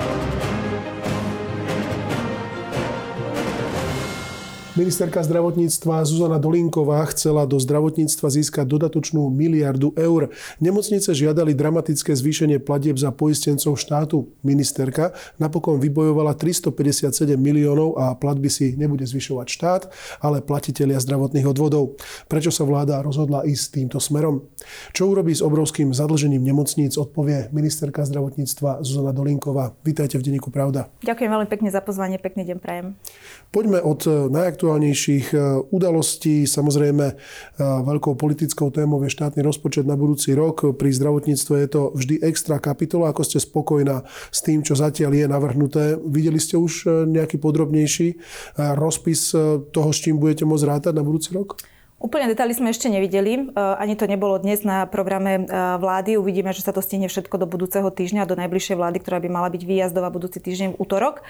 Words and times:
Thank 0.00 0.44
you. 0.44 0.49
Ministerka 4.80 5.20
zdravotníctva 5.20 6.08
Zuzana 6.08 6.40
Dolinková 6.40 7.04
chcela 7.12 7.44
do 7.44 7.60
zdravotníctva 7.60 8.32
získať 8.32 8.64
dodatočnú 8.64 9.28
miliardu 9.28 9.92
eur. 9.92 10.32
Nemocnice 10.56 11.12
žiadali 11.12 11.52
dramatické 11.52 12.16
zvýšenie 12.16 12.64
platieb 12.64 12.96
za 12.96 13.12
poistencov 13.12 13.76
štátu. 13.76 14.32
Ministerka 14.40 15.12
napokon 15.36 15.76
vybojovala 15.84 16.32
357 16.32 17.12
miliónov 17.36 18.00
a 18.00 18.16
platby 18.16 18.48
si 18.48 18.72
nebude 18.72 19.04
zvyšovať 19.04 19.46
štát, 19.52 19.82
ale 20.24 20.40
platitelia 20.40 20.96
zdravotných 20.96 21.44
odvodov. 21.44 22.00
Prečo 22.24 22.48
sa 22.48 22.64
vláda 22.64 23.04
rozhodla 23.04 23.44
ísť 23.44 23.84
týmto 23.84 24.00
smerom? 24.00 24.48
Čo 24.96 25.12
urobí 25.12 25.36
s 25.36 25.44
obrovským 25.44 25.92
zadlžením 25.92 26.40
nemocníc, 26.40 26.96
odpovie 26.96 27.52
ministerka 27.52 28.00
zdravotníctva 28.08 28.80
Zuzana 28.80 29.12
Dolinková. 29.12 29.76
Vítajte 29.84 30.16
v 30.16 30.24
denníku 30.24 30.48
Pravda. 30.48 30.88
Ďakujem 31.04 31.28
veľmi 31.36 31.48
pekne 31.52 31.68
za 31.68 31.84
pozvanie, 31.84 32.16
pekný 32.16 32.48
deň 32.48 32.58
prajem. 32.64 32.96
Poďme 33.52 33.84
od 33.84 34.08
najaktuálnejších 34.08 34.69
najaktuálnejších 34.70 35.26
e, 35.34 35.38
udalostí. 35.74 36.46
Samozrejme, 36.46 37.06
e, 37.10 37.14
veľkou 37.58 38.14
politickou 38.14 38.70
témou 38.70 39.02
je 39.02 39.10
štátny 39.10 39.42
rozpočet 39.42 39.86
na 39.86 39.98
budúci 39.98 40.34
rok. 40.36 40.62
Pri 40.78 40.94
zdravotníctve 40.94 41.54
je 41.66 41.68
to 41.68 41.82
vždy 41.98 42.22
extra 42.22 42.62
kapitola. 42.62 43.10
Ako 43.10 43.26
ste 43.26 43.42
spokojná 43.42 44.06
s 44.30 44.40
tým, 44.46 44.62
čo 44.62 44.78
zatiaľ 44.78 45.10
je 45.16 45.26
navrhnuté? 45.26 45.98
Videli 46.06 46.38
ste 46.38 46.54
už 46.54 46.72
e, 46.86 46.88
nejaký 47.10 47.42
podrobnejší 47.42 48.22
rozpis 48.56 49.32
toho, 49.72 49.90
s 49.90 49.98
čím 50.02 50.20
budete 50.20 50.44
môcť 50.44 50.66
rátať 50.66 50.92
na 50.94 51.02
budúci 51.02 51.32
rok? 51.32 51.56
Úplne 52.00 52.32
detaily 52.32 52.56
sme 52.56 52.72
ešte 52.72 52.88
nevideli. 52.88 53.52
Ani 53.56 53.92
to 53.92 54.08
nebolo 54.08 54.40
dnes 54.40 54.64
na 54.64 54.88
programe 54.88 55.44
vlády. 55.76 56.16
Uvidíme, 56.16 56.56
že 56.56 56.64
sa 56.64 56.72
to 56.72 56.80
stihne 56.80 57.12
všetko 57.12 57.36
do 57.36 57.44
budúceho 57.44 57.84
týždňa, 57.92 58.24
do 58.24 58.40
najbližšej 58.40 58.76
vlády, 58.76 58.98
ktorá 59.04 59.20
by 59.20 59.28
mala 59.28 59.52
byť 59.52 59.62
výjazdová 59.68 60.08
budúci 60.08 60.40
týždeň 60.40 60.74
v 60.74 60.80
útorok 60.80 61.20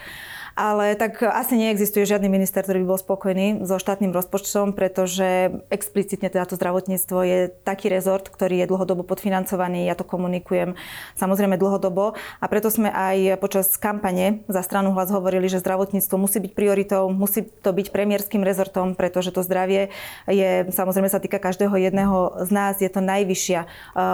ale 0.60 0.92
tak 0.92 1.24
asi 1.24 1.56
neexistuje 1.56 2.04
žiadny 2.04 2.28
minister, 2.28 2.60
ktorý 2.60 2.84
by 2.84 2.88
bol 2.92 3.00
spokojný 3.00 3.64
so 3.64 3.80
štátnym 3.80 4.12
rozpočtom, 4.12 4.76
pretože 4.76 5.56
explicitne 5.72 6.28
teda 6.28 6.44
to 6.44 6.60
zdravotníctvo 6.60 7.18
je 7.24 7.38
taký 7.64 7.88
rezort, 7.88 8.28
ktorý 8.28 8.60
je 8.60 8.68
dlhodobo 8.68 9.00
podfinancovaný, 9.08 9.88
ja 9.88 9.96
to 9.96 10.04
komunikujem 10.04 10.76
samozrejme 11.16 11.56
dlhodobo 11.56 12.12
a 12.12 12.44
preto 12.52 12.68
sme 12.68 12.92
aj 12.92 13.40
počas 13.40 13.72
kampane 13.80 14.44
za 14.52 14.60
stranu 14.60 14.92
hlas 14.92 15.08
hovorili, 15.08 15.48
že 15.48 15.64
zdravotníctvo 15.64 16.20
musí 16.20 16.44
byť 16.44 16.52
prioritou, 16.52 17.08
musí 17.08 17.48
to 17.64 17.72
byť 17.72 17.88
premiérským 17.88 18.44
rezortom, 18.44 18.92
pretože 18.92 19.32
to 19.32 19.40
zdravie 19.40 19.88
je, 20.28 20.68
samozrejme 20.68 21.08
sa 21.08 21.24
týka 21.24 21.40
každého 21.40 21.72
jedného 21.72 22.44
z 22.44 22.50
nás, 22.52 22.76
je 22.84 22.90
to 22.92 23.00
najvyššia 23.00 23.60
eh, 23.64 23.68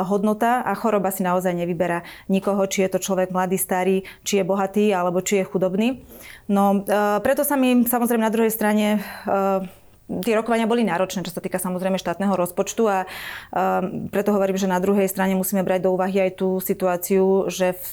hodnota 0.07 0.63
a 0.63 0.79
choroba 0.79 1.11
si 1.11 1.27
naozaj 1.27 1.59
nevyberá 1.59 2.07
nikoho, 2.31 2.63
či 2.71 2.87
je 2.87 2.95
to 2.95 3.03
človek 3.03 3.35
mladý, 3.35 3.59
starý, 3.59 4.07
či 4.23 4.39
je 4.39 4.45
bohatý 4.47 4.95
alebo 4.95 5.19
či 5.19 5.43
je 5.43 5.45
chudobný. 5.51 6.07
No, 6.47 6.85
uh, 6.85 7.19
preto 7.25 7.43
sa 7.43 7.57
mi 7.57 7.83
samozrejme 7.83 8.23
na 8.23 8.35
druhej 8.35 8.53
strane 8.53 9.01
uh, 9.27 9.65
Tie 10.07 10.39
rokovania 10.39 10.71
boli 10.71 10.87
náročné, 10.87 11.27
čo 11.27 11.35
sa 11.35 11.43
týka 11.43 11.59
samozrejme 11.59 11.99
štátneho 11.99 12.39
rozpočtu 12.39 12.87
a 12.87 12.99
uh, 13.03 13.83
preto 14.15 14.31
hovorím, 14.31 14.55
že 14.55 14.71
na 14.71 14.79
druhej 14.79 15.11
strane 15.11 15.35
musíme 15.35 15.67
brať 15.67 15.83
do 15.83 15.99
úvahy 15.99 16.31
aj 16.31 16.39
tú 16.39 16.63
situáciu, 16.63 17.51
že 17.51 17.75
v 17.75 17.87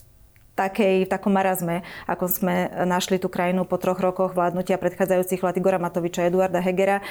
takej, 0.54 1.06
v 1.06 1.12
takom 1.12 1.34
marazme, 1.34 1.82
ako 2.06 2.30
sme 2.30 2.70
našli 2.86 3.18
tú 3.18 3.30
krajinu 3.30 3.66
po 3.66 3.82
troch 3.82 3.98
rokoch 3.98 4.38
vládnutia 4.38 4.78
predchádzajúcich 4.78 5.42
vlád 5.42 5.58
Igora 5.58 5.82
Matoviča 5.82 6.26
a 6.26 6.30
Eduarda 6.30 6.62
Hegera. 6.62 7.02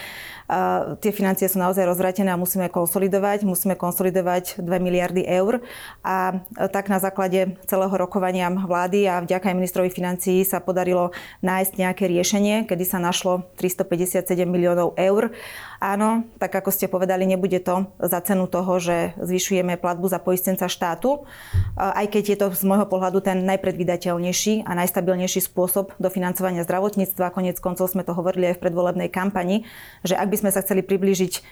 A 0.46 0.94
tie 1.00 1.10
financie 1.10 1.48
sú 1.48 1.58
naozaj 1.58 1.82
rozvratené 1.86 2.30
a 2.30 2.38
musíme 2.38 2.68
konsolidovať. 2.68 3.42
Musíme 3.42 3.74
konsolidovať 3.74 4.62
2 4.62 4.66
miliardy 4.78 5.26
eur. 5.26 5.64
A 6.06 6.44
tak 6.70 6.92
na 6.92 7.02
základe 7.02 7.56
celého 7.66 7.94
rokovania 7.94 8.46
vlády 8.52 9.08
a 9.08 9.22
vďaka 9.24 9.50
aj 9.50 9.58
ministrovi 9.58 9.90
financií 9.90 10.44
sa 10.44 10.62
podarilo 10.62 11.10
nájsť 11.40 11.72
nejaké 11.78 12.04
riešenie, 12.06 12.68
kedy 12.68 12.84
sa 12.84 13.00
našlo 13.00 13.48
357 13.58 14.22
miliónov 14.46 14.94
eur. 15.00 15.34
Áno, 15.82 16.30
tak 16.38 16.54
ako 16.54 16.70
ste 16.70 16.86
povedali, 16.86 17.26
nebude 17.26 17.58
to 17.58 17.90
za 17.98 18.22
cenu 18.22 18.46
toho, 18.46 18.78
že 18.78 19.18
zvyšujeme 19.18 19.74
platbu 19.82 20.06
za 20.06 20.22
poistenca 20.22 20.70
štátu, 20.70 21.26
aj 21.74 22.06
keď 22.06 22.22
je 22.22 22.36
to 22.38 22.46
z 22.54 22.62
môjho 22.62 22.86
pohľadu 22.86 23.18
ten 23.18 23.31
ten 23.32 23.48
najpredvídateľnejší 23.48 24.68
a 24.68 24.76
najstabilnejší 24.76 25.40
spôsob 25.40 25.96
dofinancovania 25.96 26.68
zdravotníctva. 26.68 27.32
Konec 27.32 27.56
koncov 27.64 27.88
sme 27.88 28.04
to 28.04 28.12
hovorili 28.12 28.52
aj 28.52 28.60
v 28.60 28.62
predvolebnej 28.68 29.08
kampani, 29.08 29.64
že 30.04 30.20
ak 30.20 30.28
by 30.28 30.36
sme 30.36 30.50
sa 30.52 30.60
chceli 30.60 30.84
priblížiť 30.84 31.32
eh, 31.40 31.42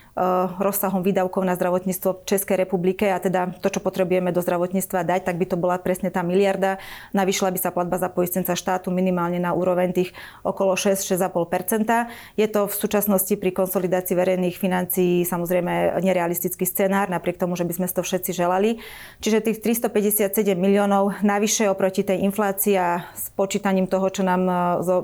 rozsahom 0.61 1.01
výdavkov 1.01 1.41
na 1.41 1.57
zdravotníctvo 1.57 2.21
v 2.21 2.27
Českej 2.29 2.61
republike 2.61 3.09
a 3.09 3.17
teda 3.17 3.57
to, 3.65 3.73
čo 3.73 3.81
potrebujeme 3.81 4.29
do 4.29 4.45
zdravotníctva 4.45 5.09
dať, 5.09 5.21
tak 5.25 5.41
by 5.41 5.47
to 5.49 5.57
bola 5.57 5.81
presne 5.81 6.13
tá 6.13 6.21
miliarda. 6.21 6.77
Navyšla 7.17 7.49
by 7.49 7.59
sa 7.65 7.73
platba 7.73 7.97
za 7.97 8.13
poistenca 8.13 8.53
štátu 8.53 8.93
minimálne 8.93 9.41
na 9.41 9.57
úroveň 9.57 9.97
tých 9.97 10.13
okolo 10.45 10.77
6-6,5% 10.77 12.37
Je 12.37 12.45
to 12.45 12.69
v 12.69 12.75
súčasnosti 12.77 13.33
pri 13.41 13.57
konsolidácii 13.57 14.13
verejných 14.13 14.57
financií 14.61 15.25
samozrejme 15.25 15.97
nerealistický 16.05 16.69
scenár, 16.69 17.09
napriek 17.09 17.41
tomu, 17.41 17.57
že 17.57 17.65
by 17.65 17.73
sme 17.73 17.87
to 17.89 18.05
všetci 18.05 18.37
želali. 18.37 18.85
Čiže 19.25 19.49
tých 19.49 19.65
357 19.65 20.59
miliónov 20.59 21.25
navyše 21.25 21.70
oproti 21.71 22.03
tej 22.03 22.21
inflácii 22.27 22.75
a 22.77 23.07
s 23.15 23.31
počítaním 23.33 23.87
toho, 23.87 24.11
čo 24.11 24.27
nám 24.27 24.43
e, 24.47 24.55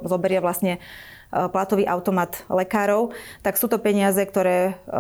zoberie 0.05 0.43
vlastne 0.43 0.83
platový 1.31 1.85
automat 1.87 2.47
lekárov, 2.47 3.11
tak 3.43 3.59
sú 3.59 3.67
to 3.67 3.83
peniaze, 3.83 4.19
ktoré 4.23 4.73
e, 4.73 4.95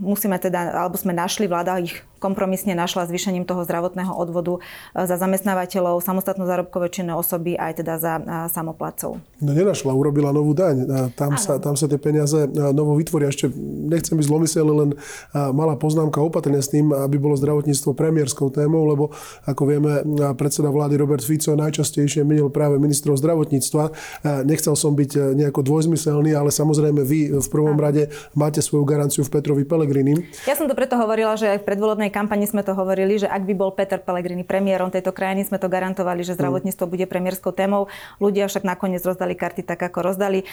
musíme 0.00 0.36
teda, 0.40 0.72
alebo 0.72 0.96
sme 0.96 1.12
našli, 1.12 1.46
vláda 1.46 1.78
ich 1.80 2.00
kompromisne 2.18 2.72
našla 2.72 3.06
zvýšením 3.06 3.44
toho 3.44 3.62
zdravotného 3.62 4.12
odvodu 4.12 4.58
e, 4.58 4.60
za 5.04 5.16
zamestnávateľov, 5.20 6.00
samostatnú 6.00 6.48
zárobkové 6.48 6.88
činné 6.88 7.12
osoby 7.12 7.54
aj 7.54 7.84
teda 7.84 7.94
za 8.00 8.12
e, 8.18 8.22
samoplácov. 8.50 9.20
No 9.40 9.50
nenašla, 9.52 9.92
urobila 9.92 10.32
novú 10.32 10.56
daň. 10.56 11.12
Tam 11.14 11.36
sa, 11.36 11.60
tam 11.60 11.76
sa 11.76 11.86
tie 11.86 12.00
peniaze 12.00 12.48
e, 12.48 12.48
novo 12.72 12.96
vytvoria. 12.96 13.28
Ešte 13.28 13.52
nechcem 13.86 14.16
byť 14.16 14.26
zlomyselný, 14.26 14.72
len 14.76 14.90
malá 15.32 15.76
poznámka 15.76 16.18
opatrne 16.18 16.58
s 16.58 16.72
tým, 16.72 16.90
aby 16.90 17.20
bolo 17.20 17.36
zdravotníctvo 17.36 17.92
premiérskou 17.92 18.48
témou, 18.48 18.88
lebo 18.88 19.12
ako 19.44 19.62
vieme, 19.68 20.02
predseda 20.34 20.72
vlády 20.72 20.96
Robert 20.96 21.22
Fico 21.22 21.52
najčastejšie 21.54 22.24
menil 22.24 22.48
práve 22.48 22.80
ministrov 22.80 23.20
zdravotníctva. 23.20 23.92
Nechcel 24.48 24.74
som 24.74 24.96
byť 24.96 25.25
nejako 25.32 25.64
dvojzmyselný, 25.64 26.36
ale 26.36 26.52
samozrejme 26.52 27.02
vy 27.02 27.20
v 27.40 27.48
prvom 27.48 27.74
rade 27.74 28.12
máte 28.36 28.60
svoju 28.60 28.84
garanciu 28.84 29.24
v 29.24 29.32
Petrovi 29.32 29.64
Pelegrini. 29.64 30.28
Ja 30.44 30.54
som 30.54 30.68
to 30.70 30.76
preto 30.76 31.00
hovorila, 31.00 31.34
že 31.34 31.56
aj 31.56 31.64
v 31.64 31.68
predvolebnej 31.72 32.10
kampani 32.12 32.44
sme 32.44 32.62
to 32.62 32.76
hovorili, 32.76 33.16
že 33.16 33.26
ak 33.26 33.42
by 33.48 33.54
bol 33.56 33.72
Peter 33.72 33.98
Pellegrini 33.98 34.44
premiérom 34.46 34.92
tejto 34.92 35.10
krajiny, 35.10 35.48
sme 35.48 35.56
to 35.56 35.66
garantovali, 35.72 36.22
že 36.22 36.36
zdravotníctvo 36.36 36.84
bude 36.86 37.08
premiérskou 37.08 37.50
témou. 37.56 37.88
Ľudia 38.20 38.46
však 38.46 38.62
nakoniec 38.68 39.02
rozdali 39.02 39.32
karty 39.32 39.64
tak, 39.64 39.80
ako 39.80 40.12
rozdali. 40.12 40.44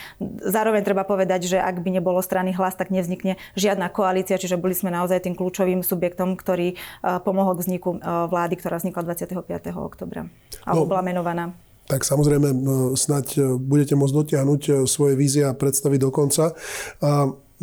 Zároveň 0.41 0.81
treba 0.87 1.03
povedať, 1.03 1.51
že 1.51 1.57
ak 1.59 1.83
by 1.83 1.99
nebolo 1.99 2.23
strany 2.23 2.55
hlas, 2.55 2.79
tak 2.79 2.89
nevznikne 2.89 3.35
žiadna 3.59 3.91
koalícia, 3.91 4.39
čiže 4.39 4.55
boli 4.55 4.71
sme 4.77 4.93
naozaj 4.93 5.27
tým 5.27 5.35
kľúčovým 5.35 5.83
subjektom, 5.83 6.39
ktorý 6.39 6.73
e, 6.73 6.75
pomohol 7.21 7.59
k 7.59 7.63
vzniku 7.67 7.89
e, 7.97 7.99
vlády, 8.29 8.55
ktorá 8.57 8.79
vznikla 8.79 9.01
25. 9.11 9.43
oktobra. 9.75 10.29
Alebo 10.63 10.85
no. 10.87 10.91
bola 10.91 11.03
menovaná 11.03 11.51
tak 11.87 12.07
samozrejme 12.07 12.49
e, 12.49 12.57
snať 12.95 13.59
budete 13.59 13.93
môcť 13.99 14.15
dotiahnuť 14.15 14.61
svoje 14.87 15.13
vízie 15.19 15.43
a 15.43 15.57
predstavy 15.57 15.99
do 15.99 16.09
konca. 16.09 16.55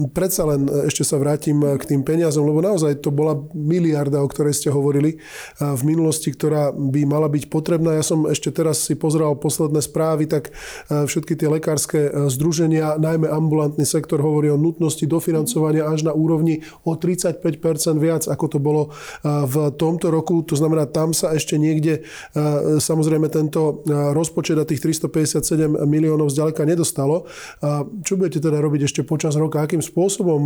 Predsa 0.08 0.48
len 0.48 0.64
e, 0.64 0.88
ešte 0.88 1.04
sa 1.04 1.20
vrátim 1.20 1.60
e, 1.60 1.76
k 1.76 1.92
tým 1.92 2.00
peniazom, 2.00 2.48
lebo 2.48 2.64
naozaj 2.64 3.04
to 3.04 3.12
bola 3.12 3.36
miliarda, 3.52 4.24
o 4.24 4.28
ktorej 4.30 4.56
ste 4.56 4.72
hovorili 4.72 5.16
e, 5.16 5.18
v 5.60 5.82
minulosti, 5.84 6.32
ktorá 6.32 6.72
by 6.72 7.04
mala 7.04 7.28
byť 7.28 7.52
potrebná. 7.52 8.00
Ja 8.00 8.04
som 8.06 8.24
ešte 8.24 8.48
teraz 8.48 8.80
si 8.80 8.96
pozeral 8.96 9.36
posledné 9.36 9.82
správy, 9.84 10.30
tak 10.30 10.52
všetky 10.90 11.34
tie 11.34 11.48
lekárske 11.50 12.28
združenia, 12.30 12.96
najmä 12.96 13.26
ambulantný 13.26 13.84
sektor, 13.84 14.22
hovorí 14.22 14.52
o 14.52 14.58
nutnosti 14.60 15.02
dofinancovania 15.04 15.88
až 15.88 16.06
na 16.06 16.12
úrovni 16.14 16.62
o 16.84 16.94
35% 16.94 17.42
viac, 17.98 18.26
ako 18.28 18.44
to 18.46 18.58
bolo 18.60 18.82
v 19.24 19.56
tomto 19.74 20.12
roku. 20.12 20.42
To 20.46 20.54
znamená, 20.54 20.86
tam 20.86 21.16
sa 21.16 21.32
ešte 21.34 21.56
niekde 21.56 22.04
samozrejme 22.78 23.32
tento 23.32 23.82
rozpočet 23.88 24.58
a 24.60 24.68
tých 24.68 24.82
357 24.82 25.86
miliónov 25.88 26.30
zďaleka 26.30 26.62
nedostalo. 26.68 27.26
Čo 28.04 28.12
budete 28.20 28.42
teda 28.42 28.60
robiť 28.60 28.86
ešte 28.86 29.00
počas 29.02 29.34
roka? 29.34 29.62
Akým 29.62 29.82
spôsobom 29.90 30.42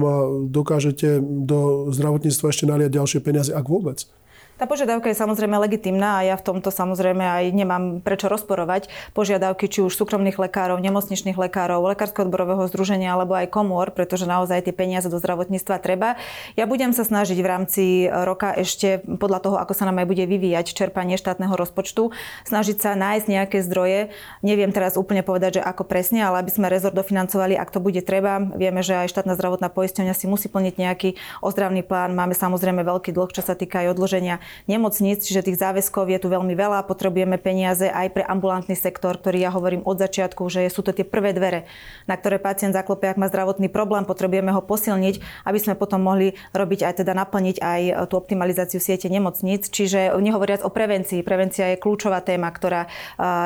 dokážete 0.48 1.20
do 1.20 1.92
zdravotníctva 1.92 2.50
ešte 2.50 2.64
naliať 2.64 2.96
ďalšie 2.96 3.20
peniaze, 3.20 3.50
ak 3.52 3.68
vôbec? 3.68 4.08
Tá 4.54 4.70
požiadavka 4.70 5.10
je 5.10 5.18
samozrejme 5.18 5.58
legitimná 5.58 6.22
a 6.22 6.30
ja 6.30 6.38
v 6.38 6.46
tomto 6.46 6.70
samozrejme 6.70 7.26
aj 7.26 7.44
nemám 7.50 7.98
prečo 7.98 8.30
rozporovať 8.30 8.86
požiadavky 9.10 9.66
či 9.66 9.82
už 9.82 9.98
súkromných 9.98 10.38
lekárov, 10.38 10.78
nemocničných 10.78 11.34
lekárov, 11.34 11.82
lekárskeho 11.90 12.30
odborového 12.30 12.62
združenia 12.70 13.18
alebo 13.18 13.34
aj 13.34 13.50
komôr, 13.50 13.90
pretože 13.90 14.30
naozaj 14.30 14.62
tie 14.62 14.70
peniaze 14.70 15.10
do 15.10 15.18
zdravotníctva 15.18 15.82
treba. 15.82 16.14
Ja 16.54 16.70
budem 16.70 16.94
sa 16.94 17.02
snažiť 17.02 17.34
v 17.34 17.50
rámci 17.50 18.06
roka 18.06 18.54
ešte 18.54 19.02
podľa 19.02 19.42
toho, 19.42 19.56
ako 19.58 19.74
sa 19.74 19.90
nám 19.90 19.98
aj 19.98 20.06
bude 20.06 20.22
vyvíjať 20.22 20.70
čerpanie 20.70 21.18
štátneho 21.18 21.58
rozpočtu, 21.58 22.14
snažiť 22.46 22.78
sa 22.78 22.94
nájsť 22.94 23.26
nejaké 23.26 23.58
zdroje. 23.58 24.14
Neviem 24.46 24.70
teraz 24.70 24.94
úplne 24.94 25.26
povedať, 25.26 25.58
že 25.58 25.66
ako 25.66 25.82
presne, 25.82 26.22
ale 26.22 26.46
aby 26.46 26.54
sme 26.54 26.70
rezort 26.70 26.94
dofinancovali, 26.94 27.58
ak 27.58 27.74
to 27.74 27.82
bude 27.82 28.06
treba. 28.06 28.38
Vieme, 28.54 28.86
že 28.86 29.02
aj 29.02 29.10
štátna 29.10 29.34
zdravotná 29.34 29.66
poisťovňa 29.66 30.14
si 30.14 30.30
musí 30.30 30.46
plniť 30.46 30.74
nejaký 30.78 31.18
ozdravný 31.42 31.82
plán. 31.82 32.14
Máme 32.14 32.38
samozrejme 32.38 32.86
veľký 32.86 33.10
dlh, 33.10 33.34
čo 33.34 33.42
sa 33.42 33.58
týka 33.58 33.82
aj 33.82 33.98
odloženia 33.98 34.43
nemocníc, 34.66 35.24
čiže 35.24 35.46
tých 35.46 35.60
záväzkov 35.60 36.08
je 36.10 36.18
tu 36.18 36.28
veľmi 36.32 36.54
veľa. 36.56 36.86
Potrebujeme 36.86 37.36
peniaze 37.36 37.86
aj 37.90 38.14
pre 38.14 38.24
ambulantný 38.26 38.74
sektor, 38.78 39.16
ktorý 39.18 39.44
ja 39.44 39.50
hovorím 39.50 39.84
od 39.84 40.00
začiatku, 40.00 40.46
že 40.48 40.66
sú 40.72 40.82
to 40.84 40.94
tie 40.94 41.04
prvé 41.04 41.36
dvere, 41.36 41.66
na 42.08 42.16
ktoré 42.16 42.40
pacient 42.40 42.72
zaklope, 42.72 43.08
ak 43.08 43.20
má 43.20 43.28
zdravotný 43.28 43.68
problém, 43.68 44.04
potrebujeme 44.08 44.50
ho 44.52 44.62
posilniť, 44.64 45.46
aby 45.46 45.58
sme 45.60 45.74
potom 45.76 46.00
mohli 46.02 46.36
robiť 46.56 46.86
aj 46.86 47.04
teda 47.04 47.12
naplniť 47.14 47.56
aj 47.62 47.80
tú 48.10 48.18
optimalizáciu 48.18 48.80
siete 48.82 49.06
nemocníc. 49.12 49.68
Čiže 49.68 50.16
nehovoriac 50.18 50.64
o 50.64 50.70
prevencii. 50.72 51.20
Prevencia 51.24 51.72
je 51.74 51.80
kľúčová 51.80 52.24
téma, 52.24 52.48
ktorá 52.50 52.88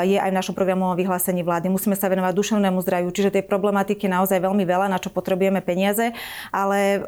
je 0.06 0.18
aj 0.18 0.30
v 0.30 0.38
našom 0.38 0.54
programovom 0.54 0.94
vyhlásení 0.94 1.42
vlády. 1.42 1.70
Musíme 1.72 1.98
sa 1.98 2.06
venovať 2.06 2.32
duševnému 2.34 2.78
zdraviu, 2.82 3.10
čiže 3.10 3.34
tej 3.34 3.44
problematiky 3.44 4.06
naozaj 4.06 4.38
veľmi 4.38 4.64
veľa, 4.64 4.86
na 4.90 4.98
čo 5.02 5.10
potrebujeme 5.10 5.60
peniaze, 5.60 6.14
ale 6.54 7.02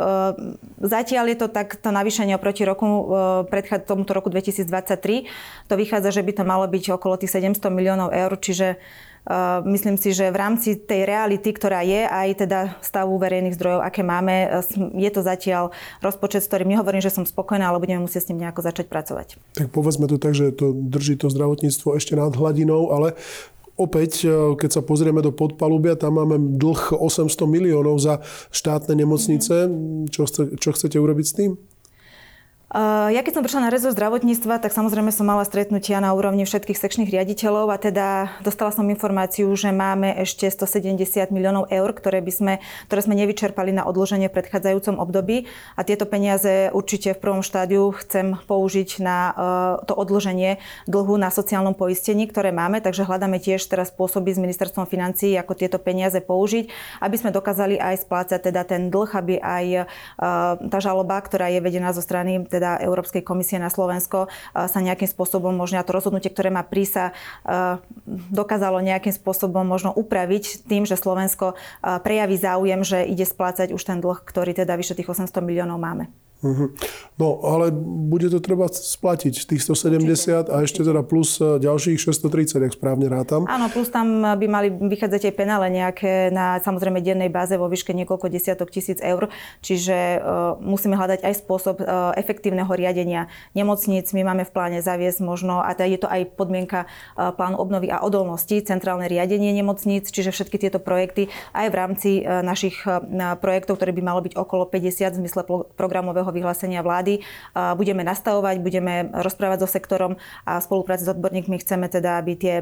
zatiaľ 0.80 1.24
je 1.32 1.36
to 1.40 1.48
tak, 1.48 1.78
to 1.78 1.90
navýšenie 1.90 2.34
oproti 2.36 2.66
roku, 2.66 2.86
predchá 3.80 3.88
tomuto 3.88 4.12
roku 4.12 4.28
2023, 4.28 5.26
to 5.68 5.74
vychádza, 5.74 6.20
že 6.20 6.22
by 6.22 6.32
to 6.36 6.44
malo 6.44 6.68
byť 6.68 6.84
okolo 7.00 7.16
tých 7.16 7.32
700 7.32 7.72
miliónov 7.72 8.12
eur, 8.12 8.36
čiže 8.36 8.76
Uh, 9.20 9.60
myslím 9.68 10.00
si, 10.00 10.16
že 10.16 10.32
v 10.32 10.40
rámci 10.40 10.80
tej 10.80 11.04
reality, 11.04 11.52
ktorá 11.52 11.84
je, 11.84 12.08
aj 12.08 12.40
teda 12.40 12.80
stavu 12.80 13.20
verejných 13.20 13.52
zdrojov, 13.52 13.84
aké 13.84 14.00
máme, 14.00 14.64
je 14.96 15.10
to 15.12 15.20
zatiaľ 15.20 15.76
rozpočet, 16.00 16.40
s 16.40 16.48
ktorým 16.48 16.72
nehovorím, 16.72 17.04
že 17.04 17.12
som 17.12 17.28
spokojná, 17.28 17.68
ale 17.68 17.84
budeme 17.84 18.00
musieť 18.00 18.24
s 18.24 18.28
ním 18.32 18.48
nejako 18.48 18.64
začať 18.64 18.88
pracovať. 18.88 19.36
Tak 19.60 19.68
povedzme 19.76 20.08
to 20.08 20.16
tak, 20.16 20.32
že 20.32 20.56
to 20.56 20.72
drží 20.72 21.20
to 21.20 21.28
zdravotníctvo 21.28 22.00
ešte 22.00 22.16
nad 22.16 22.32
hladinou, 22.32 22.96
ale 22.96 23.12
opäť, 23.76 24.24
keď 24.56 24.80
sa 24.80 24.80
pozrieme 24.80 25.20
do 25.20 25.36
podpalubia, 25.36 26.00
tam 26.00 26.16
máme 26.16 26.56
dlh 26.56 26.96
800 26.96 27.28
miliónov 27.44 28.00
za 28.00 28.24
štátne 28.56 28.96
nemocnice. 29.04 29.68
Mm-hmm. 29.68 30.16
Čo, 30.16 30.22
čo 30.56 30.68
chcete 30.72 30.96
urobiť 30.96 31.26
s 31.28 31.36
tým? 31.36 31.60
Uh, 32.70 33.10
ja 33.10 33.26
keď 33.26 33.34
som 33.34 33.42
prišla 33.42 33.66
na 33.66 33.74
rezort 33.74 33.98
zdravotníctva, 33.98 34.62
tak 34.62 34.70
samozrejme 34.70 35.10
som 35.10 35.26
mala 35.26 35.42
stretnutia 35.42 35.98
na 35.98 36.14
úrovni 36.14 36.46
všetkých 36.46 36.78
sekčných 36.78 37.10
riaditeľov 37.10 37.66
a 37.66 37.82
teda 37.82 38.06
dostala 38.46 38.70
som 38.70 38.86
informáciu, 38.86 39.50
že 39.58 39.74
máme 39.74 40.14
ešte 40.14 40.46
170 40.46 41.34
miliónov 41.34 41.66
eur, 41.66 41.90
ktoré, 41.90 42.22
by 42.22 42.30
sme, 42.30 42.54
ktoré 42.86 43.00
sme 43.02 43.18
nevyčerpali 43.18 43.74
na 43.74 43.82
odloženie 43.90 44.30
v 44.30 44.38
predchádzajúcom 44.38 45.02
období. 45.02 45.50
A 45.74 45.82
tieto 45.82 46.06
peniaze 46.06 46.70
určite 46.70 47.10
v 47.10 47.18
prvom 47.18 47.42
štádiu 47.42 47.90
chcem 48.06 48.38
použiť 48.38 49.02
na 49.02 49.18
uh, 49.18 49.34
to 49.82 49.98
odloženie 49.98 50.62
dlhu 50.86 51.18
na 51.18 51.34
sociálnom 51.34 51.74
poistení, 51.74 52.30
ktoré 52.30 52.54
máme, 52.54 52.78
takže 52.78 53.02
hľadáme 53.02 53.42
tiež 53.42 53.66
teraz 53.66 53.90
spôsoby 53.90 54.30
s 54.30 54.38
ministerstvom 54.38 54.86
financií, 54.86 55.34
ako 55.34 55.58
tieto 55.58 55.82
peniaze 55.82 56.22
použiť, 56.22 56.70
aby 57.02 57.16
sme 57.18 57.34
dokázali 57.34 57.82
aj 57.82 58.06
splácať 58.06 58.46
teda 58.46 58.62
ten 58.62 58.94
dlh, 58.94 59.10
aby 59.10 59.42
aj 59.42 59.66
uh, 59.74 60.54
tá 60.70 60.78
žaloba, 60.78 61.18
ktorá 61.18 61.50
je 61.50 61.58
vedená 61.58 61.90
zo 61.90 61.98
strany 61.98 62.46
teda 62.46 62.59
teda 62.60 62.84
Európskej 62.84 63.24
komisie 63.24 63.56
na 63.56 63.72
Slovensko 63.72 64.28
sa 64.52 64.78
nejakým 64.84 65.08
spôsobom 65.08 65.56
možno 65.56 65.80
to 65.80 65.96
rozhodnutie, 65.96 66.28
ktoré 66.28 66.52
má 66.52 66.60
prísa, 66.60 67.16
dokázalo 68.28 68.84
nejakým 68.84 69.16
spôsobom 69.16 69.64
možno 69.64 69.96
upraviť 69.96 70.68
tým, 70.68 70.84
že 70.84 71.00
Slovensko 71.00 71.56
prejaví 71.80 72.36
záujem, 72.36 72.84
že 72.84 73.08
ide 73.08 73.24
splácať 73.24 73.72
už 73.72 73.80
ten 73.80 74.04
dlh, 74.04 74.20
ktorý 74.20 74.52
teda 74.52 74.76
vyše 74.76 74.92
tých 74.92 75.08
800 75.08 75.32
miliónov 75.40 75.80
máme. 75.80 76.12
Mhm. 76.40 76.72
No, 77.20 77.36
ale 77.44 77.68
bude 78.08 78.32
to 78.32 78.40
treba 78.40 78.64
splatiť, 78.64 79.44
tých 79.44 79.60
170 79.60 80.48
a 80.48 80.64
ešte 80.64 80.80
teda 80.80 81.04
plus 81.04 81.36
e, 81.36 81.60
ďalších 81.60 82.00
630, 82.00 82.64
ak 82.64 82.72
správne 82.72 83.12
rátam. 83.12 83.44
Áno, 83.44 83.68
plus 83.68 83.92
tam 83.92 84.24
by 84.24 84.46
mali 84.48 84.72
vychádzať 84.72 85.28
aj 85.28 85.34
penále 85.36 85.68
nejaké 85.68 86.32
na 86.32 86.56
samozrejme 86.64 87.04
dennej 87.04 87.28
báze 87.28 87.60
vo 87.60 87.68
výške 87.68 87.92
niekoľko 87.92 88.32
desiatok 88.32 88.72
tisíc 88.72 89.04
eur, 89.04 89.28
čiže 89.60 90.16
uh, 90.16 90.56
musíme 90.64 90.96
hľadať 90.96 91.20
aj 91.20 91.34
spôsob 91.44 91.84
uh, 91.84 92.16
efektívneho 92.16 92.72
riadenia 92.72 93.28
nemocníc. 93.52 94.08
My 94.16 94.24
máme 94.24 94.48
v 94.48 94.54
pláne 94.56 94.80
zaviesť 94.80 95.20
možno, 95.20 95.60
a 95.60 95.76
teda 95.76 95.92
je 95.92 96.00
to 96.00 96.08
aj 96.08 96.24
podmienka 96.40 96.88
uh, 96.88 97.36
plánu 97.36 97.60
obnovy 97.60 97.92
a 97.92 98.00
odolnosti, 98.00 98.64
centrálne 98.64 99.04
riadenie 99.12 99.52
nemocníc, 99.52 100.08
čiže 100.08 100.32
všetky 100.32 100.56
tieto 100.56 100.80
projekty 100.80 101.28
aj 101.52 101.66
v 101.68 101.74
rámci 101.76 102.10
našich 102.24 102.80
projektov, 103.42 103.76
ktoré 103.76 103.92
by 103.92 104.02
malo 104.02 104.20
byť 104.24 104.38
okolo 104.38 104.64
50 104.64 105.12
v 105.12 105.18
zmysle 105.20 105.42
programového 105.76 106.29
programového 106.30 106.38
vyhlásenia 106.40 106.80
vlády 106.80 107.20
budeme 107.76 108.02
nastavovať, 108.06 108.62
budeme 108.62 109.10
rozprávať 109.12 109.66
so 109.66 109.68
sektorom 109.68 110.16
a 110.46 110.62
spolupráci 110.62 111.04
s 111.04 111.12
odborníkmi 111.12 111.58
chceme 111.60 111.90
teda, 111.90 112.22
aby 112.22 112.32
tie 112.38 112.54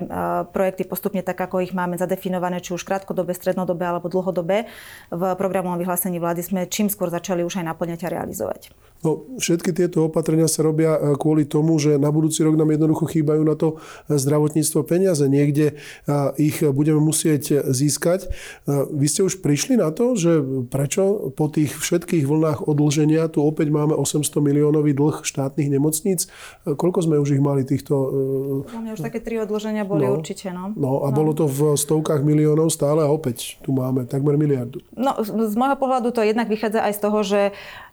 projekty 0.50 0.88
postupne 0.88 1.22
tak, 1.22 1.38
ako 1.38 1.60
ich 1.62 1.76
máme 1.76 2.00
zadefinované, 2.00 2.64
či 2.64 2.74
už 2.74 2.82
krátkodobé, 2.82 3.36
strednodobé 3.36 3.84
alebo 3.86 4.08
dlhodobé, 4.08 4.66
v 5.12 5.22
programovom 5.36 5.78
vyhlásení 5.78 6.18
vlády 6.18 6.42
sme 6.42 6.66
čím 6.66 6.88
skôr 6.88 7.12
začali 7.12 7.44
už 7.44 7.60
aj 7.62 7.68
naplňať 7.68 8.08
a 8.08 8.12
realizovať. 8.18 8.72
No, 8.98 9.22
všetky 9.38 9.70
tieto 9.70 10.10
opatrenia 10.10 10.50
sa 10.50 10.66
robia 10.66 10.98
e, 10.98 11.14
kvôli 11.14 11.46
tomu, 11.46 11.78
že 11.78 12.02
na 12.02 12.10
budúci 12.10 12.42
rok 12.42 12.58
nám 12.58 12.74
jednoducho 12.74 13.06
chýbajú 13.06 13.46
na 13.46 13.54
to 13.54 13.78
e, 14.10 14.18
zdravotníctvo 14.18 14.82
peniaze. 14.82 15.22
Niekde 15.30 15.70
e, 15.70 15.74
ich 16.42 16.66
budeme 16.66 16.98
musieť 16.98 17.70
získať. 17.70 18.26
Vy 18.68 19.06
ste 19.06 19.22
už 19.22 19.38
prišli 19.38 19.78
na 19.78 19.94
to, 19.94 20.18
že 20.18 20.42
prečo 20.66 21.30
po 21.38 21.46
tých 21.46 21.78
všetkých 21.78 22.26
vlnách 22.26 22.66
odlženia 22.66 23.30
tu 23.30 23.46
opäť 23.46 23.70
máme 23.70 23.94
800 23.94 24.42
miliónový 24.42 24.98
dlh 24.98 25.22
štátnych 25.22 25.70
nemocníc. 25.70 26.26
Koľko 26.66 27.06
sme 27.06 27.22
už 27.22 27.38
ich 27.38 27.42
mali 27.42 27.62
týchto... 27.62 27.94
Mňa 28.66 28.98
už 28.98 29.02
také 29.06 29.22
tri 29.22 29.38
odloženia 29.38 29.86
boli 29.86 30.10
no, 30.10 30.18
určite. 30.18 30.50
No. 30.50 30.74
no 30.74 31.06
a 31.06 31.14
no. 31.14 31.14
bolo 31.14 31.32
to 31.38 31.46
v 31.46 31.78
stovkách 31.78 32.26
miliónov 32.26 32.74
stále 32.74 33.06
a 33.06 33.08
opäť 33.08 33.62
tu 33.62 33.70
máme 33.70 34.10
takmer 34.10 34.34
miliardu. 34.34 34.82
No 34.98 35.14
z 35.22 35.54
môjho 35.54 35.78
pohľadu 35.78 36.10
to 36.10 36.26
jednak 36.26 36.50
vychádza 36.50 36.82
aj 36.82 36.92
z 36.98 37.00
toho, 37.00 37.18
že 37.22 37.40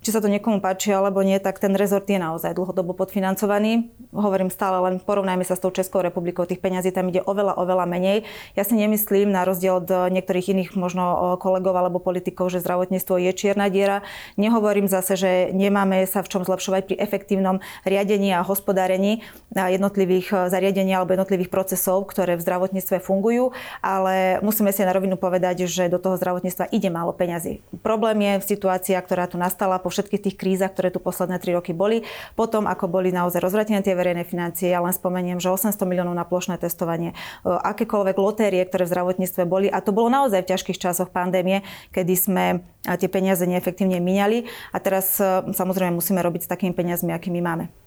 či 0.02 0.10
sa 0.14 0.22
to 0.22 0.30
niekomu 0.30 0.62
páči 0.62 0.95
alebo 0.96 1.20
nie, 1.22 1.36
tak 1.44 1.60
ten 1.60 1.76
rezort 1.76 2.08
je 2.08 2.16
naozaj 2.16 2.56
dlhodobo 2.56 2.96
podfinancovaný. 2.96 3.92
Hovorím 4.16 4.48
stále, 4.48 4.80
len 4.80 4.96
porovnajme 5.04 5.44
sa 5.44 5.60
s 5.60 5.62
tou 5.62 5.76
Českou 5.76 6.00
republikou, 6.00 6.48
tých 6.48 6.64
peňazí 6.64 6.96
tam 6.96 7.12
ide 7.12 7.20
oveľa, 7.20 7.60
oveľa 7.60 7.86
menej. 7.86 8.24
Ja 8.56 8.64
si 8.64 8.80
nemyslím, 8.80 9.30
na 9.30 9.44
rozdiel 9.44 9.84
od 9.84 9.90
niektorých 9.92 10.56
iných 10.56 10.70
možno 10.80 11.36
kolegov 11.44 11.76
alebo 11.76 12.00
politikov, 12.00 12.48
že 12.48 12.64
zdravotníctvo 12.64 13.20
je 13.20 13.32
čierna 13.36 13.68
diera. 13.68 14.08
Nehovorím 14.40 14.88
zase, 14.88 15.20
že 15.20 15.32
nemáme 15.52 16.08
sa 16.08 16.24
v 16.24 16.32
čom 16.32 16.48
zlepšovať 16.48 16.88
pri 16.88 16.96
efektívnom 16.96 17.60
riadení 17.84 18.32
a 18.32 18.46
hospodárení 18.46 19.26
jednotlivých 19.52 20.48
zariadení 20.48 20.96
alebo 20.96 21.18
jednotlivých 21.18 21.52
procesov, 21.52 22.08
ktoré 22.08 22.40
v 22.40 22.46
zdravotníctve 22.46 23.04
fungujú, 23.04 23.52
ale 23.84 24.40
musíme 24.40 24.72
si 24.72 24.86
na 24.86 24.96
rovinu 24.96 25.20
povedať, 25.20 25.68
že 25.68 25.92
do 25.92 26.00
toho 26.00 26.16
zdravotníctva 26.16 26.72
ide 26.72 26.88
málo 26.94 27.12
peňazí. 27.12 27.60
Problém 27.82 28.22
je 28.22 28.56
situácia, 28.56 29.02
ktorá 29.02 29.26
tu 29.26 29.36
nastala 29.42 29.82
po 29.82 29.90
všetkých 29.90 30.24
tých 30.30 30.38
krízach, 30.38 30.72
ktoré 30.72 30.85
tu 30.92 31.00
posledné 31.00 31.38
tri 31.40 31.56
roky 31.56 31.72
boli. 31.72 32.04
Potom, 32.34 32.66
ako 32.66 32.90
boli 32.90 33.14
naozaj 33.14 33.40
rozvratené 33.40 33.86
tie 33.86 33.96
verejné 33.96 34.28
financie, 34.28 34.74
ja 34.74 34.84
len 34.84 34.92
spomeniem, 34.92 35.40
že 35.40 35.54
800 35.54 35.78
miliónov 35.86 36.18
na 36.18 36.26
plošné 36.28 36.58
testovanie, 36.60 37.14
e, 37.14 37.16
akékoľvek 37.48 38.18
lotérie, 38.18 38.62
ktoré 38.66 38.90
v 38.90 38.92
zdravotníctve 38.92 39.44
boli. 39.46 39.68
A 39.70 39.80
to 39.80 39.96
bolo 39.96 40.12
naozaj 40.12 40.44
v 40.44 40.52
ťažkých 40.52 40.82
časoch 40.82 41.14
pandémie, 41.14 41.62
kedy 41.96 42.14
sme 42.18 42.46
tie 42.86 43.10
peniaze 43.10 43.46
neefektívne 43.46 44.02
minali. 44.02 44.50
A 44.74 44.78
teraz 44.82 45.22
e, 45.22 45.54
samozrejme 45.54 45.96
musíme 45.96 46.20
robiť 46.20 46.46
s 46.46 46.52
takými 46.52 46.74
peniazmi, 46.74 47.14
akými 47.14 47.40
máme. 47.40 47.85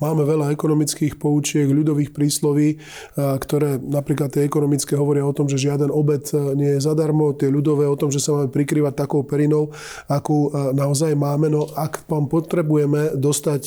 Máme 0.00 0.26
veľa 0.26 0.50
ekonomických 0.50 1.20
poučiek, 1.20 1.68
ľudových 1.70 2.10
prísloví, 2.10 2.80
ktoré 3.16 3.78
napríklad 3.78 4.34
tie 4.34 4.42
ekonomické 4.42 4.98
hovoria 4.98 5.22
o 5.22 5.30
tom, 5.30 5.46
že 5.46 5.60
žiaden 5.62 5.94
obed 5.94 6.26
nie 6.58 6.74
je 6.74 6.80
zadarmo, 6.82 7.30
tie 7.38 7.46
ľudové 7.46 7.86
o 7.86 7.94
tom, 7.94 8.10
že 8.10 8.18
sa 8.18 8.34
máme 8.34 8.50
prikrývať 8.50 8.98
takou 8.98 9.22
perinou, 9.22 9.70
akú 10.10 10.50
naozaj 10.74 11.14
máme. 11.14 11.52
No 11.52 11.70
ak 11.70 12.08
vám 12.10 12.26
potrebujeme 12.26 13.14
dostať 13.14 13.62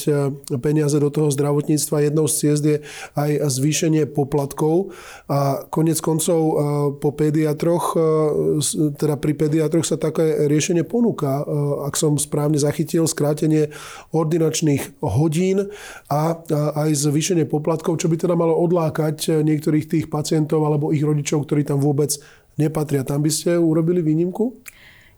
peniaze 0.60 1.00
do 1.00 1.08
toho 1.08 1.32
zdravotníctva, 1.32 2.04
jednou 2.04 2.28
z 2.28 2.36
ciest 2.36 2.64
je 2.68 2.78
aj 3.16 3.32
zvýšenie 3.48 4.04
poplatkov 4.10 4.92
a 5.32 5.64
konec 5.72 6.04
koncov 6.04 6.42
po 7.00 7.10
pediatroch, 7.16 7.96
teda 9.00 9.16
pri 9.16 9.34
pediatroch 9.40 9.88
sa 9.88 9.96
také 9.96 10.52
riešenie 10.52 10.84
ponúka, 10.84 11.48
ak 11.88 11.96
som 11.96 12.20
správne 12.20 12.60
zachytil, 12.60 13.08
skrátenie 13.08 13.72
ordinačných 14.12 15.00
hodín 15.00 15.72
a 16.12 16.25
aj 16.76 16.90
zvýšenie 16.96 17.46
poplatkov, 17.46 18.02
čo 18.02 18.10
by 18.10 18.18
teda 18.18 18.34
malo 18.34 18.58
odlákať 18.58 19.44
niektorých 19.44 19.86
tých 19.86 20.06
pacientov 20.08 20.66
alebo 20.66 20.90
ich 20.96 21.04
rodičov, 21.06 21.46
ktorí 21.46 21.68
tam 21.68 21.84
vôbec 21.84 22.16
nepatria. 22.56 23.04
Tam 23.04 23.20
by 23.20 23.32
ste 23.32 23.60
urobili 23.60 24.00
výnimku? 24.00 24.60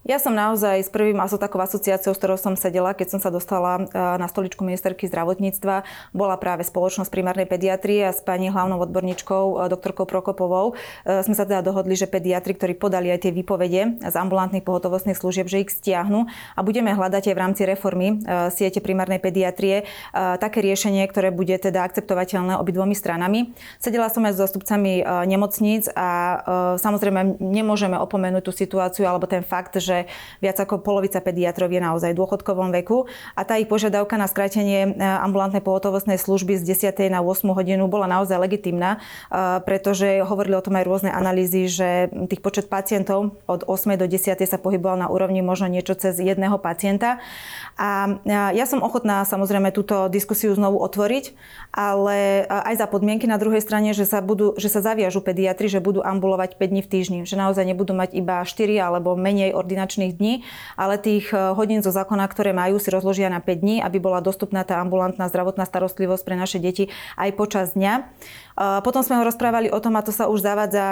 Ja 0.08 0.24
som 0.24 0.32
naozaj 0.32 0.88
s 0.88 0.90
prvým 0.90 1.20
aso 1.20 1.36
takou 1.36 1.60
asociáciou, 1.60 2.16
s 2.16 2.20
ktorou 2.24 2.40
som 2.40 2.56
sedela, 2.56 2.96
keď 2.96 3.12
som 3.12 3.20
sa 3.20 3.28
dostala 3.28 3.76
e, 3.76 3.92
na 3.92 4.32
stoličku 4.32 4.64
ministerky 4.64 5.04
zdravotníctva, 5.04 5.84
bola 6.16 6.40
práve 6.40 6.64
spoločnosť 6.64 7.12
primárnej 7.12 7.44
pediatrie 7.44 8.08
a 8.08 8.16
s 8.16 8.24
pani 8.24 8.48
hlavnou 8.48 8.80
odborníčkou 8.88 9.44
e, 9.44 9.68
doktorkou 9.68 10.08
Prokopovou 10.08 10.80
e, 11.04 11.20
sme 11.28 11.36
sa 11.36 11.44
teda 11.44 11.60
dohodli, 11.60 12.00
že 12.00 12.08
pediatri, 12.08 12.56
ktorí 12.56 12.80
podali 12.80 13.12
aj 13.12 13.28
tie 13.28 13.36
výpovede 13.36 14.00
z 14.00 14.16
ambulantných 14.16 14.64
pohotovostných 14.64 15.20
služieb, 15.20 15.52
že 15.52 15.68
ich 15.68 15.76
stiahnu 15.76 16.24
a 16.56 16.60
budeme 16.64 16.96
hľadať 16.96 17.28
aj 17.28 17.36
v 17.36 17.42
rámci 17.44 17.62
reformy 17.68 18.08
siete 18.56 18.80
primárnej 18.80 19.20
pediatrie 19.20 19.84
také 20.16 20.64
riešenie, 20.64 21.04
ktoré 21.12 21.36
bude 21.36 21.60
teda 21.60 21.84
akceptovateľné 21.84 22.56
obidvomi 22.56 22.96
stranami. 22.96 23.52
Sedela 23.82 24.08
som 24.08 24.24
aj 24.24 24.40
s 24.40 24.42
zastupcami 24.48 25.04
nemocníc 25.28 25.92
a 25.92 26.40
samozrejme 26.80 27.42
nemôžeme 27.42 28.00
opomenúť 28.00 28.44
tú 28.48 28.54
situáciu 28.56 29.10
alebo 29.10 29.28
ten 29.28 29.44
fakt, 29.44 29.82
že 29.82 29.97
viac 30.44 30.58
ako 30.62 30.84
polovica 30.84 31.18
pediatrov 31.24 31.72
je 31.74 31.82
naozaj 31.82 32.14
v 32.14 32.20
dôchodkovom 32.20 32.70
veku 32.84 33.10
a 33.34 33.42
tá 33.48 33.58
ich 33.58 33.66
požiadavka 33.66 34.20
na 34.20 34.28
skrátenie 34.30 34.94
ambulantnej 35.00 35.64
pohotovostnej 35.64 36.22
služby 36.22 36.60
z 36.60 36.78
10. 36.94 37.10
na 37.10 37.26
8 37.26 37.48
hodinu 37.56 37.88
bola 37.90 38.06
naozaj 38.06 38.38
legitimná, 38.38 39.02
pretože 39.66 40.22
hovorili 40.22 40.60
o 40.60 40.66
tom 40.66 40.76
aj 40.78 40.86
rôzne 40.86 41.12
analýzy, 41.16 41.66
že 41.66 42.12
tých 42.28 42.44
počet 42.44 42.68
pacientov 42.68 43.40
od 43.48 43.64
8. 43.66 43.98
do 43.98 44.06
10. 44.06 44.38
sa 44.44 44.60
pohyboval 44.60 45.00
na 45.00 45.08
úrovni 45.08 45.40
možno 45.40 45.72
niečo 45.72 45.96
cez 45.96 46.20
jedného 46.20 46.60
pacienta. 46.60 47.24
A 47.80 48.20
ja 48.28 48.66
som 48.66 48.84
ochotná 48.84 49.24
samozrejme 49.24 49.72
túto 49.72 50.10
diskusiu 50.10 50.52
znovu 50.52 50.82
otvoriť, 50.82 51.38
ale 51.78 52.50
aj 52.50 52.82
za 52.82 52.88
podmienky 52.90 53.30
na 53.30 53.38
druhej 53.38 53.62
strane, 53.62 53.94
že 53.94 54.10
sa, 54.10 54.18
budú, 54.18 54.58
že 54.58 54.66
sa 54.66 54.82
zaviažu 54.82 55.22
pediatri, 55.22 55.70
že 55.70 55.78
budú 55.78 56.02
ambulovať 56.02 56.58
5 56.58 56.74
dní 56.74 56.82
v 56.82 56.90
týždni, 56.90 57.20
že 57.30 57.38
naozaj 57.38 57.70
nebudú 57.70 57.94
mať 57.94 58.18
iba 58.18 58.42
4 58.42 58.82
alebo 58.82 59.14
menej 59.14 59.54
ordinačných 59.54 60.18
dní, 60.18 60.42
ale 60.74 60.98
tých 60.98 61.30
eh, 61.30 61.54
hodín 61.54 61.86
zo 61.86 61.94
zákona, 61.94 62.26
ktoré 62.34 62.50
majú, 62.50 62.82
si 62.82 62.90
rozložia 62.90 63.30
na 63.30 63.38
5 63.38 63.62
dní, 63.62 63.76
aby 63.86 64.02
bola 64.02 64.26
dostupná 64.26 64.66
tá 64.66 64.82
ambulantná 64.82 65.30
zdravotná 65.30 65.70
starostlivosť 65.70 66.26
pre 66.26 66.34
naše 66.34 66.58
deti 66.58 66.90
aj 67.14 67.30
počas 67.38 67.78
dňa. 67.78 68.10
Potom 68.58 69.06
sme 69.06 69.22
ho 69.22 69.28
rozprávali 69.30 69.70
o 69.70 69.78
tom, 69.78 69.94
a 69.94 70.02
to 70.02 70.10
sa 70.10 70.26
už 70.26 70.42
zavádza 70.42 70.86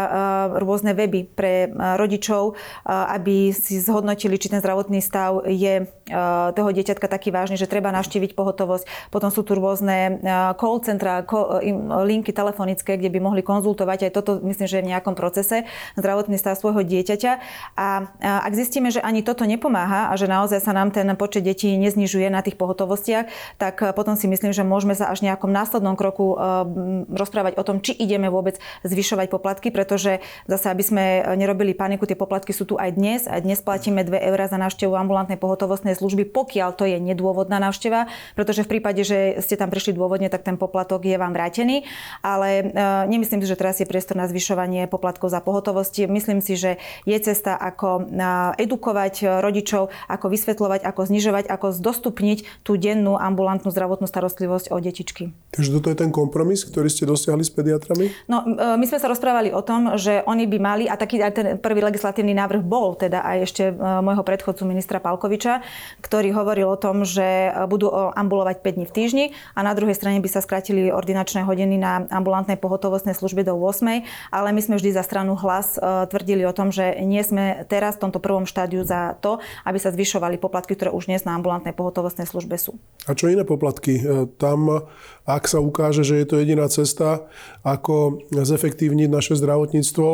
rôzne 0.61 0.93
weby 0.93 1.25
pre 1.25 1.73
rodičov, 1.97 2.53
aby 2.85 3.49
si 3.49 3.81
zhodnotili, 3.81 4.37
či 4.37 4.53
ten 4.53 4.61
zdravotný 4.61 5.01
stav 5.01 5.41
je 5.49 5.89
toho 6.53 6.69
dieťatka 6.69 7.09
taký 7.09 7.33
vážny, 7.33 7.57
že 7.57 7.65
treba 7.65 7.89
navštíviť 7.89 8.37
pohotovosť. 8.37 9.09
Potom 9.09 9.33
sú 9.33 9.41
tu 9.41 9.57
rôzne 9.57 10.21
call 10.61 10.77
centra, 10.85 11.25
linky 12.05 12.29
telefonické, 12.29 13.01
kde 13.01 13.09
by 13.09 13.17
mohli 13.17 13.41
konzultovať 13.41 14.07
aj 14.07 14.11
toto, 14.13 14.37
myslím, 14.45 14.69
že 14.69 14.77
je 14.77 14.85
v 14.85 14.91
nejakom 14.93 15.17
procese 15.17 15.65
zdravotný 15.97 16.37
stav 16.37 16.61
svojho 16.61 16.85
dieťaťa. 16.85 17.31
A 17.73 18.13
ak 18.21 18.53
zistíme, 18.53 18.93
že 18.93 19.01
ani 19.01 19.25
toto 19.25 19.41
nepomáha 19.49 20.13
a 20.13 20.13
že 20.13 20.29
naozaj 20.29 20.61
sa 20.61 20.69
nám 20.77 20.93
ten 20.93 21.09
počet 21.17 21.41
detí 21.41 21.73
neznižuje 21.73 22.29
na 22.29 22.45
tých 22.45 22.61
pohotovostiach, 22.61 23.57
tak 23.57 23.81
potom 23.97 24.13
si 24.13 24.29
myslím, 24.29 24.53
že 24.53 24.61
môžeme 24.61 24.93
sa 24.93 25.09
až 25.09 25.25
nejakom 25.25 25.49
následnom 25.49 25.97
kroku 25.97 26.37
rozprávať 27.09 27.54
o 27.55 27.63
tom, 27.63 27.79
či 27.79 27.95
ideme 27.95 28.27
vôbec 28.27 28.59
zvyšovať 28.83 29.27
poplatky, 29.31 29.69
pretože 29.71 30.19
zase, 30.45 30.67
aby 30.69 30.83
sme 30.83 31.03
nerobili 31.39 31.71
paniku, 31.71 32.03
tie 32.03 32.17
poplatky 32.17 32.51
sú 32.51 32.67
tu 32.67 32.75
aj 32.75 32.95
dnes. 32.95 33.21
Aj 33.25 33.39
dnes 33.39 33.59
platíme 33.63 34.03
2 34.03 34.11
eurá 34.31 34.51
za 34.51 34.59
návštevu 34.59 34.93
ambulantnej 34.93 35.39
pohotovostnej 35.39 35.95
služby, 35.95 36.27
pokiaľ 36.29 36.69
to 36.75 36.83
je 36.83 36.97
nedôvodná 36.99 37.57
návšteva, 37.63 38.11
pretože 38.35 38.67
v 38.67 38.77
prípade, 38.77 39.01
že 39.07 39.39
ste 39.39 39.55
tam 39.55 39.71
prišli 39.71 39.95
dôvodne, 39.95 40.27
tak 40.27 40.43
ten 40.43 40.59
poplatok 40.59 41.07
je 41.07 41.15
vám 41.15 41.31
vrátený. 41.31 41.87
Ale 42.19 42.47
e, 42.59 42.63
nemyslím 43.07 43.39
si, 43.39 43.47
že 43.47 43.59
teraz 43.59 43.79
je 43.79 43.87
priestor 43.87 44.19
na 44.19 44.27
zvyšovanie 44.27 44.89
poplatkov 44.91 45.31
za 45.31 45.39
pohotovosti. 45.39 46.09
Myslím 46.09 46.43
si, 46.43 46.59
že 46.59 46.81
je 47.07 47.17
cesta, 47.21 47.55
ako 47.55 48.09
e, 48.09 48.23
edukovať 48.59 49.39
rodičov, 49.39 49.93
ako 50.09 50.25
vysvetľovať, 50.27 50.81
ako 50.83 51.01
znižovať, 51.07 51.45
ako 51.47 51.67
zdostupniť 51.71 52.65
tú 52.65 52.75
dennú 52.75 53.15
ambulantnú 53.15 53.69
zdravotnú 53.69 54.09
starostlivosť 54.09 54.73
o 54.73 54.77
detičky. 54.81 55.31
Takže 55.53 55.69
toto 55.79 55.87
je 55.93 55.97
ten 55.97 56.11
kompromis, 56.11 56.65
ktorý 56.65 56.89
ste 56.91 57.07
dosiahli 57.07 57.44
s 57.45 57.53
pediatrami? 57.53 58.09
No, 58.25 58.41
e, 58.43 58.75
my 58.75 58.85
sme 58.89 58.97
sa 58.97 59.07
rozprávali 59.07 59.53
o 59.53 59.61
tom, 59.61 59.93
že 59.95 60.25
oni 60.25 60.49
by 60.49 60.57
mali, 60.57 60.83
a 60.89 60.97
taký 60.97 61.21
aj 61.21 61.33
ten 61.33 61.47
prvý 61.61 61.85
legislatívny 61.85 62.33
návrh 62.33 62.65
bol 62.65 62.97
teda 62.97 63.21
aj 63.21 63.37
ešte 63.45 63.63
e, 63.69 63.73
môjho 63.77 64.25
predchodcu 64.25 64.65
ministra 64.65 64.97
Palkoviča, 64.97 65.61
ktorý 66.01 66.33
hovoril 66.33 66.67
o 66.67 66.79
tom, 66.79 67.05
že 67.05 67.53
budú 67.69 67.93
ambulovať 67.93 68.65
5 68.65 68.75
dní 68.81 68.85
v 68.89 68.95
týždni 68.95 69.25
a 69.53 69.61
na 69.61 69.77
druhej 69.77 69.93
strane 69.93 70.17
by 70.19 70.29
sa 70.29 70.41
skrátili 70.41 70.89
ordinačné 70.89 71.45
hodiny 71.45 71.77
na 71.77 72.09
ambulantnej 72.09 72.57
pohotovostnej 72.57 73.13
službe 73.13 73.45
do 73.45 73.53
8, 73.53 74.03
ale 74.33 74.49
my 74.51 74.61
sme 74.61 74.75
vždy 74.81 74.97
za 74.97 75.05
stranu 75.05 75.37
hlas 75.37 75.77
e, 75.77 76.09
tvrdili 76.09 76.43
o 76.43 76.53
tom, 76.55 76.73
že 76.73 76.97
nie 77.05 77.21
sme 77.21 77.63
teraz 77.69 78.01
v 78.01 78.09
tomto 78.09 78.17
prvom 78.17 78.49
štádiu 78.49 78.81
za 78.81 79.13
to, 79.21 79.37
aby 79.63 79.77
sa 79.77 79.93
zvyšovali 79.93 80.41
poplatky, 80.41 80.73
ktoré 80.73 80.89
už 80.89 81.07
dnes 81.07 81.21
na 81.23 81.37
ambulantnej 81.37 81.77
pohotovostnej 81.77 82.25
službe 82.25 82.57
sú. 82.57 82.79
A 83.05 83.13
čo 83.13 83.29
iné 83.29 83.45
poplatky? 83.45 84.01
Tam, 84.41 84.89
ak 85.25 85.43
sa 85.45 85.61
ukáže, 85.61 86.01
že 86.01 86.17
je 86.21 86.25
to 86.25 86.41
jediná 86.41 86.65
cesta, 86.71 87.27
ako 87.65 88.25
zefektívniť 88.31 89.09
naše 89.09 89.33
zdravotníctvo. 89.37 90.07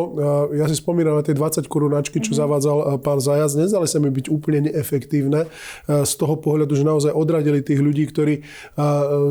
Ja 0.56 0.66
si 0.72 0.76
spomínam 0.80 1.20
na 1.20 1.24
tie 1.24 1.36
20 1.36 1.68
korunáčky, 1.68 2.24
čo 2.24 2.32
mm-hmm. 2.32 2.42
zavádzal 2.42 2.78
pán 3.04 3.20
Zajac. 3.20 3.54
Nezdali 3.56 3.88
sa 3.88 4.00
mi 4.00 4.10
byť 4.10 4.26
úplne 4.32 4.72
neefektívne 4.72 5.46
z 5.88 6.14
toho 6.18 6.36
pohľadu, 6.40 6.74
že 6.74 6.88
naozaj 6.88 7.12
odradili 7.12 7.62
tých 7.62 7.84
ľudí, 7.84 8.08
ktorí 8.10 8.42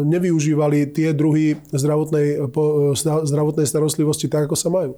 nevyužívali 0.07 0.93
tie 0.93 1.17
druhy 1.17 1.59
zdravotnej, 1.73 2.47
zdravotnej 3.27 3.67
starostlivosti 3.67 4.31
tak, 4.31 4.47
ako 4.47 4.57
sa 4.57 4.69
majú. 4.69 4.95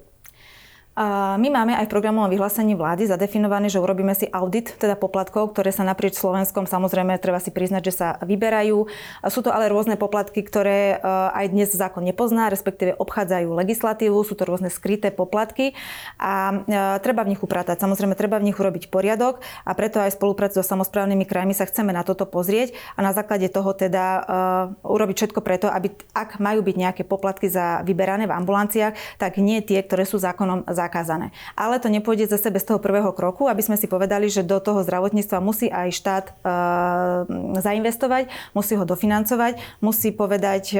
My 0.93 1.49
máme 1.49 1.73
aj 1.73 1.89
v 1.89 1.93
programovom 1.97 2.29
vyhlásení 2.29 2.77
vlády 2.77 3.09
zadefinované, 3.09 3.65
že 3.65 3.81
urobíme 3.81 4.13
si 4.13 4.29
audit 4.29 4.77
teda 4.77 4.93
poplatkov, 4.93 5.49
ktoré 5.49 5.73
sa 5.73 5.81
naprieč 5.81 6.21
Slovenskom 6.21 6.69
samozrejme 6.69 7.17
treba 7.17 7.41
si 7.41 7.49
priznať, 7.49 7.81
že 7.89 7.93
sa 7.97 8.07
vyberajú. 8.21 8.85
Sú 9.25 9.41
to 9.41 9.49
ale 9.49 9.73
rôzne 9.73 9.97
poplatky, 9.97 10.45
ktoré 10.45 11.01
e, 11.01 11.05
aj 11.33 11.49
dnes 11.49 11.73
zákon 11.73 12.05
nepozná, 12.05 12.53
respektíve 12.53 12.93
obchádzajú 13.01 13.57
legislatívu, 13.57 14.21
sú 14.21 14.37
to 14.37 14.45
rôzne 14.45 14.69
skryté 14.69 15.09
poplatky 15.09 15.73
a 16.21 16.61
e, 16.61 17.01
treba 17.01 17.25
v 17.25 17.33
nich 17.33 17.41
upratať. 17.41 17.81
Samozrejme, 17.81 18.13
treba 18.13 18.37
v 18.37 18.53
nich 18.53 18.57
urobiť 18.61 18.93
poriadok 18.93 19.41
a 19.65 19.73
preto 19.73 19.97
aj 19.97 20.13
spoluprácu 20.13 20.61
so 20.61 20.65
samozprávnymi 20.65 21.25
krajmi 21.25 21.57
sa 21.57 21.65
chceme 21.65 21.89
na 21.89 22.05
toto 22.05 22.29
pozrieť 22.29 22.77
a 22.93 23.01
na 23.01 23.17
základe 23.17 23.49
toho 23.49 23.73
teda 23.73 24.05
uh, 24.05 24.25
urobiť 24.85 25.15
všetko 25.17 25.39
preto, 25.41 25.65
aby 25.71 25.89
ak 26.13 26.37
majú 26.37 26.61
byť 26.61 26.75
nejaké 26.77 27.03
poplatky 27.07 27.49
za 27.49 27.81
vyberané 27.81 28.29
v 28.29 28.35
ambulanciách, 28.35 29.17
tak 29.17 29.41
nie 29.41 29.65
tie, 29.65 29.81
ktoré 29.81 30.05
sú 30.05 30.21
zákonom 30.21 30.69
zakázané. 30.83 31.31
Ale 31.55 31.79
to 31.79 31.87
nepôjde 31.87 32.27
zase 32.27 32.51
bez 32.51 32.67
toho 32.67 32.77
prvého 32.77 33.15
kroku, 33.15 33.47
aby 33.47 33.63
sme 33.63 33.79
si 33.79 33.87
povedali, 33.87 34.27
že 34.27 34.43
do 34.43 34.59
toho 34.59 34.83
zdravotníctva 34.83 35.39
musí 35.39 35.71
aj 35.71 35.89
štát 35.95 36.25
e, 36.27 36.33
zainvestovať, 37.63 38.27
musí 38.51 38.75
ho 38.75 38.83
dofinancovať, 38.83 39.59
musí 39.79 40.11
povedať, 40.11 40.75
e, 40.75 40.79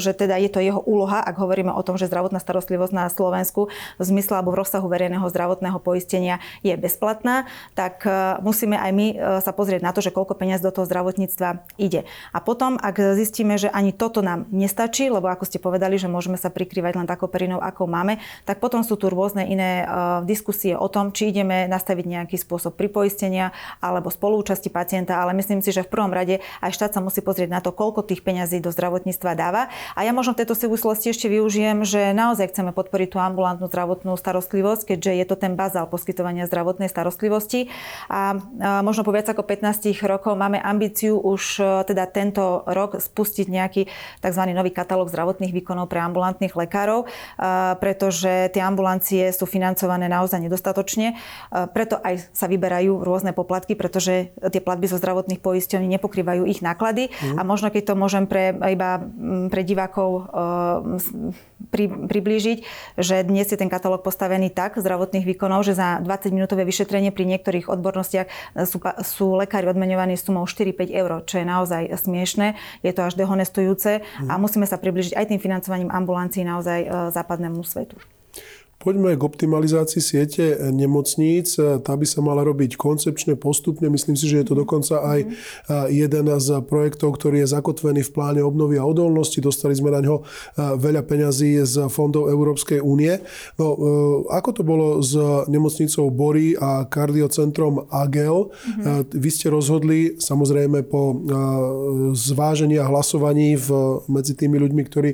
že 0.00 0.10
teda 0.16 0.40
je 0.40 0.48
to 0.48 0.64
jeho 0.64 0.80
úloha, 0.80 1.20
ak 1.20 1.36
hovoríme 1.36 1.70
o 1.70 1.82
tom, 1.84 2.00
že 2.00 2.08
zdravotná 2.08 2.40
starostlivosť 2.40 2.92
na 2.96 3.06
Slovensku 3.12 3.68
v 4.00 4.02
zmysle 4.02 4.40
alebo 4.40 4.56
v 4.56 4.64
rozsahu 4.64 4.88
verejného 4.88 5.26
zdravotného 5.28 5.78
poistenia 5.82 6.40
je 6.64 6.72
bezplatná, 6.74 7.44
tak 7.76 8.08
e, 8.08 8.40
musíme 8.40 8.80
aj 8.80 8.90
my 8.94 9.06
e, 9.12 9.16
sa 9.44 9.52
pozrieť 9.52 9.84
na 9.84 9.92
to, 9.92 10.00
že 10.00 10.14
koľko 10.14 10.38
peniaz 10.38 10.64
do 10.64 10.72
toho 10.72 10.88
zdravotníctva 10.88 11.68
ide. 11.76 12.08
A 12.32 12.38
potom, 12.40 12.80
ak 12.80 13.18
zistíme, 13.18 13.60
že 13.60 13.68
ani 13.68 13.92
toto 13.92 14.24
nám 14.24 14.48
nestačí, 14.48 15.12
lebo 15.12 15.28
ako 15.28 15.44
ste 15.44 15.60
povedali, 15.60 16.00
že 16.00 16.08
môžeme 16.08 16.40
sa 16.40 16.48
prikrývať 16.48 16.96
len 16.96 17.06
takou 17.06 17.28
perinou, 17.28 17.60
ako 17.60 17.90
máme, 17.90 18.22
tak 18.48 18.62
potom 18.62 18.86
sú 18.86 18.94
rôzne 19.08 19.48
iné 19.48 19.82
uh, 19.82 20.20
diskusie 20.22 20.76
o 20.76 20.86
tom, 20.86 21.10
či 21.10 21.32
ideme 21.32 21.66
nastaviť 21.66 22.04
nejaký 22.06 22.36
spôsob 22.38 22.76
pripoistenia 22.76 23.50
alebo 23.80 24.12
spolúčasti 24.12 24.68
pacienta, 24.68 25.18
ale 25.18 25.32
myslím 25.38 25.64
si, 25.64 25.72
že 25.72 25.86
v 25.86 25.90
prvom 25.90 26.12
rade 26.12 26.44
aj 26.60 26.70
štát 26.76 26.92
sa 26.94 27.00
musí 27.00 27.24
pozrieť 27.24 27.50
na 27.50 27.60
to, 27.64 27.72
koľko 27.72 28.04
tých 28.04 28.20
peňazí 28.20 28.60
do 28.60 28.68
zdravotníctva 28.70 29.32
dáva. 29.34 29.72
A 29.96 30.04
ja 30.04 30.12
možno 30.12 30.36
v 30.36 30.44
tejto 30.44 30.54
súvislosti 30.54 31.10
ešte 31.10 31.32
využijem, 31.32 31.82
že 31.88 32.12
naozaj 32.12 32.52
chceme 32.52 32.76
podporiť 32.76 33.16
tú 33.16 33.18
ambulantnú 33.18 33.66
zdravotnú 33.72 34.14
starostlivosť, 34.20 34.94
keďže 34.94 35.12
je 35.16 35.24
to 35.24 35.36
ten 35.40 35.56
bazál 35.56 35.88
poskytovania 35.88 36.44
zdravotnej 36.44 36.92
starostlivosti. 36.92 37.72
A, 38.12 38.36
možno 38.84 39.06
po 39.08 39.16
viac 39.16 39.26
ako 39.32 39.42
15 39.46 39.96
rokov 40.04 40.36
máme 40.36 40.60
ambíciu 40.60 41.16
už 41.16 41.42
e, 41.58 41.64
teda 41.88 42.04
tento 42.10 42.62
rok 42.68 43.00
spustiť 43.00 43.46
nejaký 43.48 43.82
tzv. 44.20 44.42
nový 44.52 44.70
katalóg 44.70 45.08
zdravotných 45.08 45.56
výkonov 45.56 45.88
pre 45.88 46.04
ambulantných 46.04 46.52
lekárov, 46.52 47.08
a, 47.40 47.74
pretože 47.80 48.52
tie 48.52 48.60
ambulantné 48.60 48.91
ambulancie 48.92 49.32
sú 49.32 49.48
financované 49.48 50.04
naozaj 50.12 50.44
nedostatočne. 50.44 51.16
E, 51.16 51.64
preto 51.72 51.96
aj 51.96 52.28
sa 52.36 52.44
vyberajú 52.44 53.00
rôzne 53.00 53.32
poplatky, 53.32 53.72
pretože 53.72 54.36
tie 54.36 54.60
platby 54.60 54.84
zo 54.84 55.00
zdravotných 55.00 55.40
poisťovní 55.40 55.88
nepokrývajú 55.96 56.44
ich 56.44 56.60
náklady. 56.60 57.08
Mm. 57.08 57.40
A 57.40 57.42
možno 57.42 57.72
keď 57.72 57.92
to 57.92 57.94
môžem 57.96 58.28
pre, 58.28 58.52
iba 58.52 59.00
pre 59.48 59.64
divákov 59.64 60.10
e, 60.12 60.22
pri, 61.72 61.88
priblížiť, 61.88 62.58
že 63.00 63.24
dnes 63.24 63.48
je 63.48 63.56
ten 63.56 63.72
katalóg 63.72 64.04
postavený 64.04 64.52
tak 64.52 64.76
zdravotných 64.76 65.24
výkonov, 65.24 65.64
že 65.64 65.72
za 65.72 66.04
20-minútové 66.04 66.68
vyšetrenie 66.68 67.14
pri 67.14 67.24
niektorých 67.24 67.72
odbornostiach 67.72 68.28
sú, 68.68 68.82
sú 69.00 69.26
lekári 69.38 69.70
odmenovaní 69.70 70.20
sumou 70.20 70.44
4-5 70.44 70.92
eur, 70.92 71.10
čo 71.24 71.40
je 71.40 71.46
naozaj 71.46 71.82
smiešné, 71.96 72.58
je 72.84 72.92
to 72.92 73.00
až 73.06 73.16
dehonestujúce 73.16 74.02
mm. 74.02 74.28
a 74.28 74.34
musíme 74.36 74.68
sa 74.68 74.76
približiť 74.76 75.16
aj 75.16 75.26
tým 75.32 75.40
financovaním 75.40 75.88
ambulancií 75.88 76.44
naozaj 76.44 76.80
e, 76.82 76.88
západnému 77.14 77.62
svetu. 77.62 77.96
Poďme 78.82 79.14
k 79.14 79.22
optimalizácii 79.22 80.02
siete 80.02 80.58
nemocníc. 80.74 81.54
Tá 81.54 81.94
by 81.94 82.02
sa 82.02 82.18
mala 82.18 82.42
robiť 82.42 82.74
koncepčne, 82.74 83.38
postupne. 83.38 83.86
Myslím 83.86 84.18
si, 84.18 84.26
že 84.26 84.42
je 84.42 84.46
to 84.50 84.58
dokonca 84.58 84.98
aj 85.06 85.30
jeden 85.86 86.26
z 86.26 86.48
projektov, 86.66 87.14
ktorý 87.14 87.46
je 87.46 87.54
zakotvený 87.54 88.02
v 88.02 88.10
pláne 88.10 88.42
obnovy 88.42 88.82
a 88.82 88.84
odolnosti. 88.84 89.38
Dostali 89.38 89.78
sme 89.78 89.94
na 89.94 90.02
ňo 90.02 90.26
veľa 90.58 91.06
peňazí 91.06 91.62
z 91.62 91.86
fondov 91.94 92.26
Európskej 92.26 92.82
únie. 92.82 93.22
No, 93.54 93.66
e, 93.70 93.78
ako 94.34 94.50
to 94.50 94.62
bolo 94.66 94.98
s 94.98 95.14
nemocnicou 95.46 96.10
Bory 96.10 96.58
a 96.58 96.82
kardiocentrom 96.82 97.86
AGEL? 97.86 98.50
Mm-hmm. 98.50 99.14
Vy 99.14 99.30
ste 99.30 99.46
rozhodli, 99.46 100.18
samozrejme 100.18 100.82
po 100.90 101.22
zvážení 102.18 102.82
a 102.82 102.90
hlasovaní 102.90 103.54
medzi 104.10 104.34
tými 104.34 104.58
ľuďmi, 104.58 104.82
ktorí 104.90 105.10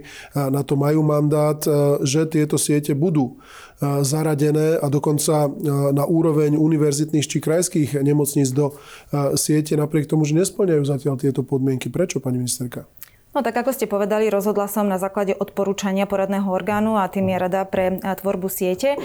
na 0.49 0.65
to 0.65 0.73
majú 0.81 1.05
mandát, 1.05 1.61
že 2.01 2.25
tieto 2.33 2.57
siete 2.57 2.97
budú 2.97 3.37
zaradené 3.83 4.79
a 4.83 4.87
dokonca 4.91 5.47
na 5.95 6.05
úroveň 6.05 6.59
univerzitných 6.59 7.27
či 7.27 7.39
krajských 7.39 8.03
nemocníc 8.03 8.51
do 8.51 8.75
siete, 9.39 9.79
napriek 9.79 10.11
tomu, 10.11 10.27
že 10.27 10.35
nesplňajú 10.35 10.83
zatiaľ 10.83 11.15
tieto 11.19 11.47
podmienky. 11.47 11.87
Prečo, 11.87 12.19
pani 12.19 12.43
ministerka? 12.43 12.91
No 13.29 13.45
tak 13.45 13.61
ako 13.61 13.77
ste 13.77 13.85
povedali, 13.85 14.33
rozhodla 14.33 14.67
som 14.73 14.89
na 14.89 14.97
základe 14.97 15.37
odporúčania 15.37 16.09
poradného 16.09 16.49
orgánu 16.49 16.97
a 16.97 17.07
tým 17.13 17.29
je 17.29 17.37
Rada 17.39 17.63
pre 17.69 18.01
tvorbu 18.01 18.49
siete. 18.49 18.97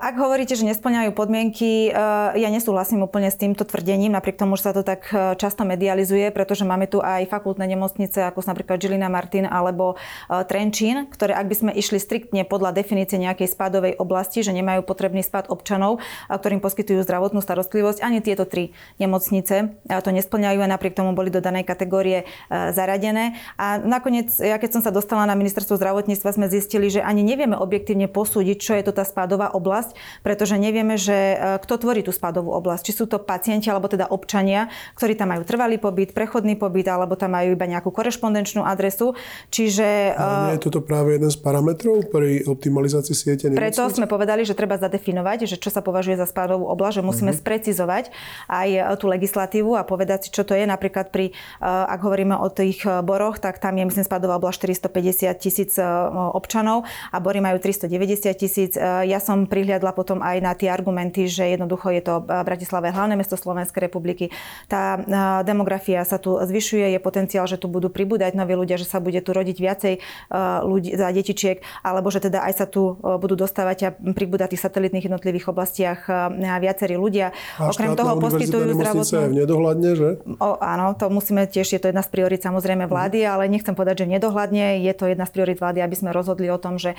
Ak 0.00 0.16
hovoríte, 0.16 0.56
že 0.56 0.64
nesplňajú 0.64 1.12
podmienky, 1.12 1.92
ja 2.32 2.48
nesúhlasím 2.48 3.04
úplne 3.04 3.28
s 3.28 3.36
týmto 3.36 3.68
tvrdením, 3.68 4.16
napriek 4.16 4.40
tomu, 4.40 4.56
že 4.56 4.64
sa 4.64 4.72
to 4.72 4.80
tak 4.80 5.12
často 5.36 5.68
medializuje, 5.68 6.32
pretože 6.32 6.64
máme 6.64 6.88
tu 6.88 7.04
aj 7.04 7.28
fakultné 7.28 7.68
nemocnice, 7.68 8.24
ako 8.24 8.40
napríklad 8.40 8.80
Žilina 8.80 9.12
Martin 9.12 9.44
alebo 9.44 10.00
Trenčín, 10.48 11.12
ktoré 11.12 11.36
ak 11.36 11.44
by 11.44 11.56
sme 11.60 11.70
išli 11.76 12.00
striktne 12.00 12.48
podľa 12.48 12.72
definície 12.72 13.20
nejakej 13.20 13.52
spadovej 13.52 14.00
oblasti, 14.00 14.40
že 14.40 14.56
nemajú 14.56 14.80
potrebný 14.80 15.20
spad 15.20 15.52
občanov, 15.52 16.00
ktorým 16.32 16.64
poskytujú 16.64 17.04
zdravotnú 17.04 17.44
starostlivosť, 17.44 18.00
ani 18.00 18.24
tieto 18.24 18.48
tri 18.48 18.72
nemocnice 18.96 19.76
to 19.84 20.08
nesplňajú 20.08 20.56
a 20.64 20.72
napriek 20.72 20.96
tomu 20.96 21.12
boli 21.12 21.28
do 21.28 21.44
danej 21.44 21.68
kategórie 21.68 22.24
zaradené. 22.48 23.36
A 23.60 23.76
nakoniec, 23.76 24.32
ja 24.40 24.56
keď 24.56 24.80
som 24.80 24.82
sa 24.82 24.88
dostala 24.88 25.28
na 25.28 25.36
ministerstvo 25.36 25.76
zdravotníctva, 25.76 26.32
sme 26.32 26.48
zistili, 26.48 26.88
že 26.88 27.04
ani 27.04 27.20
nevieme 27.20 27.60
objektívne 27.60 28.08
posúdiť, 28.08 28.56
čo 28.56 28.72
je 28.72 28.88
to 28.88 28.96
tá 28.96 29.04
spadová 29.04 29.49
oblasť, 29.50 29.98
pretože 30.22 30.56
nevieme, 30.56 30.94
že 30.96 31.34
e, 31.34 31.36
kto 31.60 31.74
tvorí 31.82 32.00
tú 32.00 32.14
spadovú 32.14 32.54
oblasť. 32.56 32.90
Či 32.90 32.92
sú 32.92 33.04
to 33.10 33.18
pacienti 33.20 33.68
alebo 33.68 33.90
teda 33.90 34.08
občania, 34.08 34.70
ktorí 34.96 35.18
tam 35.18 35.34
majú 35.36 35.42
trvalý 35.44 35.76
pobyt, 35.76 36.16
prechodný 36.16 36.56
pobyt 36.56 36.88
alebo 36.88 37.14
tam 37.14 37.36
majú 37.36 37.54
iba 37.54 37.66
nejakú 37.68 37.92
korešpondenčnú 37.92 38.64
adresu. 38.64 39.14
Čiže... 39.52 40.16
Ale 40.16 40.54
nie 40.54 40.58
je 40.58 40.64
toto 40.70 40.80
práve 40.82 41.20
jeden 41.20 41.30
z 41.30 41.38
parametrov 41.38 42.08
pri 42.08 42.46
optimalizácii 42.48 43.14
siete 43.14 43.52
nemocnic? 43.52 43.60
Preto 43.60 43.82
sme 43.92 44.06
povedali, 44.10 44.42
že 44.42 44.56
treba 44.56 44.80
zadefinovať, 44.80 45.46
že 45.46 45.56
čo 45.60 45.70
sa 45.70 45.84
považuje 45.84 46.18
za 46.18 46.26
spadovú 46.26 46.66
oblasť, 46.72 47.02
že 47.02 47.06
musíme 47.06 47.32
uh-huh. 47.34 47.42
sprecizovať 47.42 48.10
aj 48.48 48.68
e, 48.70 48.80
tú 48.98 49.06
legislatívu 49.06 49.76
a 49.76 49.86
povedať 49.86 50.26
si, 50.26 50.28
čo 50.34 50.42
to 50.42 50.56
je. 50.56 50.64
Napríklad 50.66 51.12
pri, 51.12 51.30
e, 51.30 51.34
ak 51.66 52.00
hovoríme 52.02 52.34
o 52.34 52.48
tých 52.50 52.82
boroch, 53.04 53.38
tak 53.38 53.62
tam 53.62 53.76
je 53.78 53.84
myslím 53.86 54.04
spadová 54.06 54.40
oblasť 54.40 54.66
450 54.90 55.30
tisíc 55.38 55.72
občanov 56.34 56.88
a 57.14 57.16
bory 57.22 57.38
majú 57.38 57.62
390 57.62 58.34
tisíc. 58.34 58.72
Ja 58.80 59.18
som 59.22 59.29
som 59.30 59.46
prihliadla 59.46 59.94
potom 59.94 60.26
aj 60.26 60.42
na 60.42 60.58
tie 60.58 60.66
argumenty, 60.66 61.30
že 61.30 61.54
jednoducho 61.54 61.94
je 61.94 62.02
to 62.02 62.26
Bratislava 62.26 62.90
hlavné 62.90 63.14
mesto 63.14 63.38
Slovenskej 63.38 63.86
republiky. 63.86 64.34
Tá 64.66 64.98
demografia 65.46 66.02
sa 66.02 66.18
tu 66.18 66.34
zvyšuje, 66.34 66.90
je 66.90 66.98
potenciál, 66.98 67.46
že 67.46 67.62
tu 67.62 67.70
budú 67.70 67.86
pribúdať 67.94 68.34
noví 68.34 68.58
ľudia, 68.58 68.74
že 68.74 68.90
sa 68.90 68.98
bude 68.98 69.22
tu 69.22 69.30
rodiť 69.30 69.54
viacej 69.54 69.94
ľudí 70.66 70.98
za 70.98 71.14
detičiek, 71.14 71.62
alebo 71.86 72.10
že 72.10 72.26
teda 72.26 72.42
aj 72.42 72.58
sa 72.58 72.66
tu 72.66 72.98
budú 72.98 73.38
dostávať 73.38 73.78
a 73.86 73.94
pribúdať 73.94 74.50
v 74.50 74.52
tých 74.58 74.64
satelitných 74.66 75.06
jednotlivých 75.06 75.46
oblastiach 75.46 76.10
viacerí 76.58 76.98
ľudia. 76.98 77.30
A 77.60 77.70
Okrem 77.70 77.94
toho 77.94 78.18
poskytujú 78.18 78.74
zdravotnú... 78.74 79.30
v 79.30 79.38
nedohľadne, 79.46 79.90
že? 79.94 80.08
O, 80.40 80.58
áno, 80.58 80.96
to 80.96 81.06
musíme 81.06 81.46
tiež, 81.46 81.76
je 81.76 81.80
to 81.84 81.92
jedna 81.92 82.00
z 82.02 82.10
priorit 82.10 82.42
samozrejme 82.42 82.88
vlády, 82.88 83.22
ale 83.22 83.52
nechcem 83.52 83.76
povedať, 83.76 84.02
že 84.02 84.16
nedohľadne. 84.16 84.80
Je 84.80 84.92
to 84.96 85.06
jedna 85.06 85.28
z 85.28 85.32
priorit 85.36 85.60
vlády, 85.60 85.84
aby 85.84 85.94
sme 85.94 86.10
rozhodli 86.10 86.48
o 86.48 86.56
tom, 86.56 86.80
že 86.80 86.96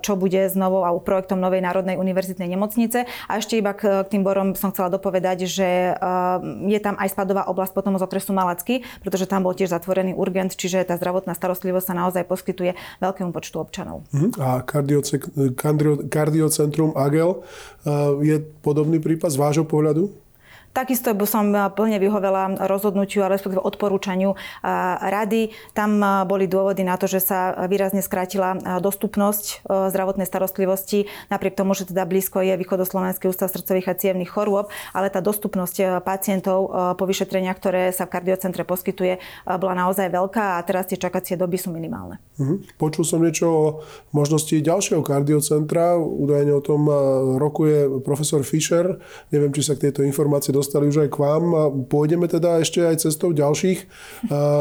čo 0.00 0.14
bude 0.14 0.46
s 0.46 0.54
novou 0.54 0.86
a 0.86 0.94
projektom 0.94 1.42
novej 1.42 1.49
Novej 1.50 1.66
národnej 1.66 1.98
univerzitnej 1.98 2.46
nemocnice. 2.46 3.10
A 3.26 3.42
ešte 3.42 3.58
iba 3.58 3.74
k, 3.74 4.06
k 4.06 4.08
tým 4.14 4.22
borom 4.22 4.54
som 4.54 4.70
chcela 4.70 4.86
dopovedať, 4.86 5.50
že 5.50 5.98
uh, 5.98 6.38
je 6.70 6.78
tam 6.78 6.94
aj 6.94 7.10
spadová 7.10 7.50
oblasť 7.50 7.74
potom 7.74 7.98
z 7.98 8.06
okresu 8.06 8.30
Malacky, 8.30 8.86
pretože 9.02 9.26
tam 9.26 9.42
bol 9.42 9.58
tiež 9.58 9.74
zatvorený 9.74 10.14
urgent, 10.14 10.54
čiže 10.54 10.86
tá 10.86 10.94
zdravotná 10.94 11.34
starostlivosť 11.34 11.90
sa 11.90 11.94
naozaj 11.98 12.22
poskytuje 12.30 12.78
veľkému 13.02 13.34
počtu 13.34 13.58
občanov. 13.58 14.06
Uh-huh. 14.14 14.30
A 14.38 14.62
kardiocentrum 16.06 16.94
AGEL 16.94 17.42
uh, 17.42 18.14
je 18.22 18.38
podobný 18.62 19.02
prípad 19.02 19.34
z 19.34 19.40
vášho 19.42 19.66
pohľadu? 19.66 20.29
Takisto 20.70 21.10
by 21.10 21.26
som 21.26 21.50
eh, 21.50 21.66
plne 21.74 21.98
vyhovela 21.98 22.54
rozhodnutiu 22.70 23.26
a 23.26 23.30
respektíve 23.30 23.58
odporúčaniu 23.58 24.34
eh, 24.34 24.68
rady. 25.02 25.50
Tam 25.74 25.98
eh, 25.98 26.22
boli 26.30 26.46
dôvody 26.46 26.86
na 26.86 26.94
to, 26.94 27.10
že 27.10 27.18
sa 27.18 27.66
výrazne 27.66 28.02
skrátila 28.02 28.54
dostupnosť 28.80 29.66
zdravotnej 29.66 30.26
starostlivosti, 30.26 31.10
napriek 31.28 31.58
tomu, 31.58 31.74
že 31.74 31.88
teda 31.88 32.06
blízko 32.06 32.42
je 32.42 32.54
Východoslovenský 32.56 33.28
ústav 33.30 33.50
srdcových 33.50 33.90
a 33.90 33.98
cievných 33.98 34.30
chorôb, 34.30 34.70
ale 34.94 35.10
tá 35.10 35.18
dostupnosť 35.18 36.02
pacientov 36.02 36.70
po 36.96 37.04
vyšetreniach, 37.06 37.58
ktoré 37.58 37.82
sa 37.90 38.06
v 38.06 38.14
kardiocentre 38.18 38.62
poskytuje, 38.66 39.18
bola 39.46 39.74
naozaj 39.74 40.10
veľká 40.10 40.58
a 40.58 40.64
teraz 40.64 40.90
tie 40.90 40.98
čakacie 40.98 41.34
doby 41.38 41.56
sú 41.58 41.70
minimálne. 41.70 42.18
Uh-huh. 42.38 42.62
Počul 42.78 43.04
som 43.06 43.22
niečo 43.22 43.46
o 43.48 43.64
možnosti 44.14 44.52
ďalšieho 44.52 45.02
kardiocentra. 45.02 45.98
Údajne 45.98 46.52
o 46.56 46.62
tom 46.62 46.86
rokuje 47.38 48.02
profesor 48.02 48.42
Fischer. 48.42 49.00
Neviem, 49.30 49.52
či 49.54 49.62
sa 49.64 49.76
k 49.76 49.90
tejto 49.90 50.06
informácii 50.06 50.52
dostali 50.60 50.92
už 50.92 51.08
aj 51.08 51.10
k 51.10 51.16
vám. 51.16 51.44
A 51.56 51.62
pôjdeme 51.72 52.28
teda 52.28 52.60
ešte 52.60 52.84
aj 52.84 53.08
cestou 53.08 53.32
ďalších 53.32 53.88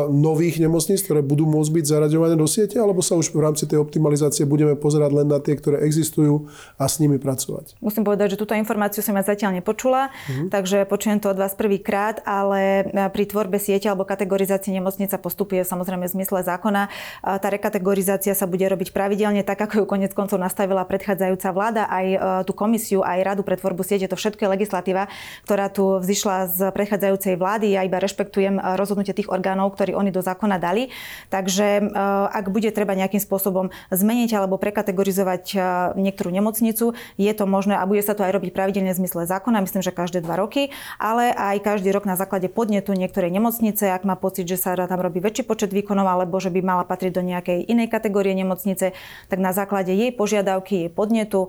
nových 0.08 0.64
nemocníc, 0.64 1.04
ktoré 1.04 1.20
budú 1.20 1.44
môcť 1.44 1.72
byť 1.76 1.86
zaraďované 1.86 2.40
do 2.40 2.48
siete, 2.48 2.80
alebo 2.80 3.04
sa 3.04 3.20
už 3.20 3.36
v 3.36 3.44
rámci 3.44 3.68
tej 3.68 3.84
optimalizácie 3.84 4.48
budeme 4.48 4.80
pozerať 4.80 5.12
len 5.12 5.28
na 5.28 5.44
tie, 5.44 5.60
ktoré 5.60 5.84
existujú 5.84 6.48
a 6.80 6.88
s 6.88 7.04
nimi 7.04 7.20
pracovať? 7.20 7.76
Musím 7.84 8.08
povedať, 8.08 8.34
že 8.34 8.40
túto 8.40 8.56
informáciu 8.56 9.04
som 9.04 9.18
ja 9.18 9.24
zatiaľ 9.26 9.60
nepočula, 9.60 10.08
uh-huh. 10.08 10.48
takže 10.48 10.88
počujem 10.88 11.20
to 11.20 11.34
od 11.34 11.38
vás 11.42 11.58
prvýkrát, 11.58 12.22
ale 12.24 12.88
pri 13.12 13.24
tvorbe 13.28 13.58
siete 13.60 13.90
alebo 13.90 14.06
kategorizácii 14.06 14.72
nemocnica 14.72 15.18
postupuje 15.20 15.66
samozrejme 15.66 16.06
v 16.06 16.14
zmysle 16.16 16.46
zákona. 16.46 16.88
Tá 17.26 17.48
rekategorizácia 17.50 18.38
sa 18.38 18.46
bude 18.46 18.64
robiť 18.70 18.94
pravidelne, 18.94 19.42
tak 19.42 19.60
ako 19.66 19.84
ju 19.84 19.86
konec 19.90 20.14
koncov 20.14 20.38
nastavila 20.38 20.86
predchádzajúca 20.86 21.50
vláda, 21.50 21.84
aj 21.90 22.06
e, 22.06 22.18
tú 22.46 22.54
komisiu, 22.54 23.02
aj 23.02 23.26
radu 23.26 23.42
pre 23.42 23.58
tvorbu 23.58 23.82
siete. 23.82 24.06
To 24.06 24.14
všetko 24.14 24.46
je 24.46 24.54
legislatíva, 24.54 25.10
ktorá 25.44 25.74
tu 25.74 25.89
vzýšla 25.98 26.36
z 26.54 26.60
predchádzajúcej 26.70 27.34
vlády. 27.42 27.74
Ja 27.74 27.82
iba 27.82 27.98
rešpektujem 27.98 28.62
eh, 28.62 28.78
rozhodnutie 28.78 29.18
tých 29.18 29.34
orgánov, 29.34 29.74
ktorí 29.74 29.98
oni 29.98 30.14
do 30.14 30.22
zákona 30.22 30.62
dali. 30.62 30.94
Takže 31.34 31.68
eh, 31.82 31.90
ak 32.30 32.54
bude 32.54 32.70
treba 32.70 32.94
nejakým 32.94 33.18
spôsobom 33.18 33.74
zmeniť 33.90 34.30
alebo 34.38 34.62
prekategorizovať 34.62 35.44
eh, 35.58 35.62
niektorú 35.98 36.30
nemocnicu, 36.30 36.94
je 37.18 37.32
to 37.34 37.44
možné 37.50 37.82
a 37.82 37.90
bude 37.90 38.06
sa 38.06 38.14
to 38.14 38.22
aj 38.22 38.38
robiť 38.38 38.54
pravidelne 38.54 38.94
v 38.94 39.00
zmysle 39.02 39.26
zákona, 39.26 39.66
myslím, 39.66 39.82
že 39.82 39.90
každé 39.90 40.22
dva 40.22 40.38
roky, 40.38 40.70
ale 41.02 41.34
aj 41.34 41.66
každý 41.66 41.90
rok 41.90 42.06
na 42.06 42.14
základe 42.14 42.46
podnetu 42.52 42.94
niektorej 42.94 43.34
nemocnice, 43.34 43.90
ak 43.90 44.06
má 44.06 44.14
pocit, 44.14 44.46
že 44.46 44.62
sa 44.62 44.78
tam 44.78 45.02
robí 45.02 45.24
väčší 45.24 45.48
počet 45.48 45.74
výkonov 45.74 46.06
alebo 46.06 46.38
že 46.38 46.52
by 46.52 46.60
mala 46.62 46.84
patriť 46.84 47.12
do 47.16 47.24
nejakej 47.24 47.66
inej 47.66 47.88
kategórie 47.88 48.36
nemocnice, 48.36 48.92
tak 49.32 49.40
na 49.40 49.56
základe 49.56 49.96
jej 49.96 50.12
požiadavky, 50.12 50.88
jej 50.88 50.92
podnetu 50.92 51.48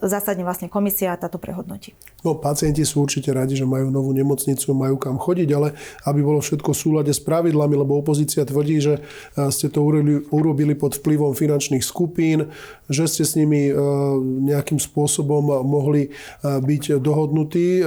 zásadne 0.00 0.46
vlastne 0.46 0.70
komisia 0.70 1.16
táto 1.18 1.40
prehodnotí. 1.40 1.96
No, 2.20 2.36
pacienti 2.36 2.84
sú 2.84 3.02
určite 3.10 3.34
radi, 3.34 3.58
že 3.58 3.66
majú 3.66 3.90
novú 3.90 4.14
nemocnicu, 4.14 4.70
majú 4.70 4.94
kam 4.94 5.18
chodiť, 5.18 5.48
ale 5.50 5.74
aby 6.06 6.22
bolo 6.22 6.38
všetko 6.38 6.70
v 6.70 6.78
súlade 6.78 7.10
s 7.10 7.18
pravidlami, 7.18 7.74
lebo 7.74 7.98
opozícia 7.98 8.46
tvrdí, 8.46 8.78
že 8.78 9.02
e, 9.34 9.50
ste 9.50 9.66
to 9.66 9.82
urobili 10.30 10.78
pod 10.78 10.94
vplyvom 10.94 11.34
finančných 11.34 11.82
skupín, 11.82 12.46
že 12.86 13.10
ste 13.10 13.26
s 13.26 13.34
nimi 13.34 13.66
e, 13.66 13.74
nejakým 14.54 14.78
spôsobom 14.78 15.42
mohli 15.66 16.06
e, 16.06 16.10
byť 16.46 17.02
dohodnutí. 17.02 17.82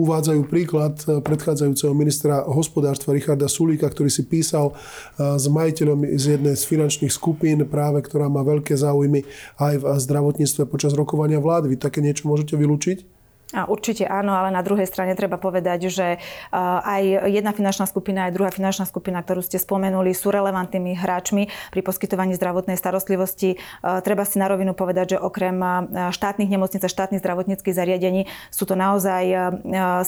Uvádzajú 0.00 0.40
príklad 0.48 0.96
predchádzajúceho 1.04 1.92
ministra 1.92 2.40
hospodárstva 2.48 3.12
Richarda 3.12 3.52
Sulíka, 3.52 3.92
ktorý 3.92 4.08
si 4.08 4.24
písal 4.24 4.72
s 5.18 5.44
majiteľom 5.44 6.16
z 6.16 6.38
jednej 6.38 6.54
z 6.56 6.64
finančných 6.64 7.12
skupín, 7.12 7.60
práve 7.68 8.00
ktorá 8.00 8.32
má 8.32 8.40
veľké 8.40 8.72
záujmy 8.72 9.26
aj 9.60 9.74
v 9.82 9.84
zdravotníctve 10.00 10.64
počas 10.70 10.96
rokovania 10.96 11.42
vlády. 11.42 11.74
Vy 11.74 11.76
také 11.76 12.00
niečo 12.00 12.30
môžete 12.30 12.56
vylúčiť? 12.56 13.13
A 13.52 13.70
určite 13.70 14.08
áno, 14.08 14.34
ale 14.34 14.50
na 14.50 14.64
druhej 14.64 14.88
strane 14.88 15.14
treba 15.14 15.38
povedať, 15.38 15.86
že 15.92 16.18
aj 16.50 17.28
jedna 17.28 17.54
finančná 17.54 17.86
skupina, 17.86 18.26
aj 18.26 18.34
druhá 18.34 18.50
finančná 18.50 18.82
skupina, 18.82 19.22
ktorú 19.22 19.46
ste 19.46 19.62
spomenuli, 19.62 20.10
sú 20.10 20.34
relevantnými 20.34 20.98
hráčmi 20.98 21.52
pri 21.70 21.80
poskytovaní 21.86 22.34
zdravotnej 22.34 22.74
starostlivosti. 22.74 23.62
Treba 23.78 24.26
si 24.26 24.42
na 24.42 24.50
rovinu 24.50 24.74
povedať, 24.74 25.14
že 25.14 25.22
okrem 25.22 25.54
štátnych 26.10 26.50
nemocníc 26.50 26.82
a 26.82 26.90
štátnych 26.90 27.22
zdravotníckých 27.22 27.78
zariadení 27.78 28.26
sú 28.50 28.66
to 28.66 28.74
naozaj 28.74 29.54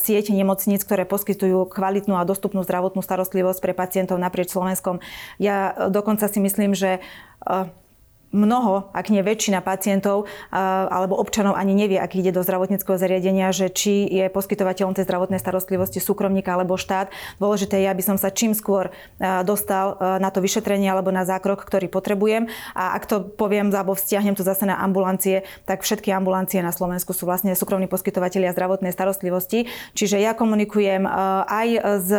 siete 0.01 0.35
nemocníc, 0.35 0.83
ktoré 0.83 1.07
poskytujú 1.07 1.71
kvalitnú 1.71 2.19
a 2.19 2.27
dostupnú 2.27 2.67
zdravotnú 2.67 2.99
starostlivosť 2.99 3.63
pre 3.63 3.79
pacientov 3.79 4.19
naprieč 4.19 4.51
Slovenskom. 4.51 4.99
Ja 5.39 5.87
dokonca 5.87 6.27
si 6.27 6.43
myslím, 6.43 6.75
že 6.75 6.99
mnoho, 8.35 8.91
ak 8.91 9.09
nie 9.11 9.23
väčšina 9.23 9.63
pacientov 9.63 10.27
alebo 10.51 11.15
občanov 11.17 11.55
ani 11.55 11.73
nevie, 11.73 11.97
ak 11.97 12.19
ide 12.19 12.35
do 12.35 12.43
zdravotníckého 12.43 12.99
zariadenia, 12.99 13.55
že 13.55 13.71
či 13.71 14.05
je 14.07 14.27
poskytovateľom 14.29 14.99
tej 14.99 15.07
zdravotnej 15.07 15.41
starostlivosti 15.41 16.03
súkromníka 16.03 16.53
alebo 16.53 16.75
štát. 16.75 17.11
Dôležité 17.39 17.81
je, 17.83 17.89
aby 17.89 18.03
som 18.05 18.19
sa 18.19 18.35
čím 18.35 18.53
skôr 18.53 18.91
dostal 19.47 19.97
na 20.21 20.29
to 20.35 20.45
vyšetrenie 20.45 20.91
alebo 20.91 21.15
na 21.15 21.25
zákrok, 21.25 21.65
ktorý 21.65 21.89
potrebujem. 21.89 22.51
A 22.77 22.99
ak 22.99 23.09
to 23.09 23.25
poviem 23.25 23.71
alebo 23.73 23.97
vzťahnem 23.97 24.37
to 24.37 24.45
zase 24.45 24.69
na 24.69 24.79
ambulancie, 24.83 25.47
tak 25.65 25.87
všetky 25.87 26.13
ambulancie 26.13 26.61
na 26.61 26.75
Slovensku 26.75 27.17
sú 27.17 27.25
vlastne 27.25 27.57
súkromní 27.57 27.89
poskytovateľia 27.89 28.53
zdravotnej 28.53 28.93
starostlivosti. 28.93 29.71
Čiže 29.97 30.21
ja 30.21 30.37
komunikujem 30.37 31.09
aj 31.47 31.69
s 32.05 32.11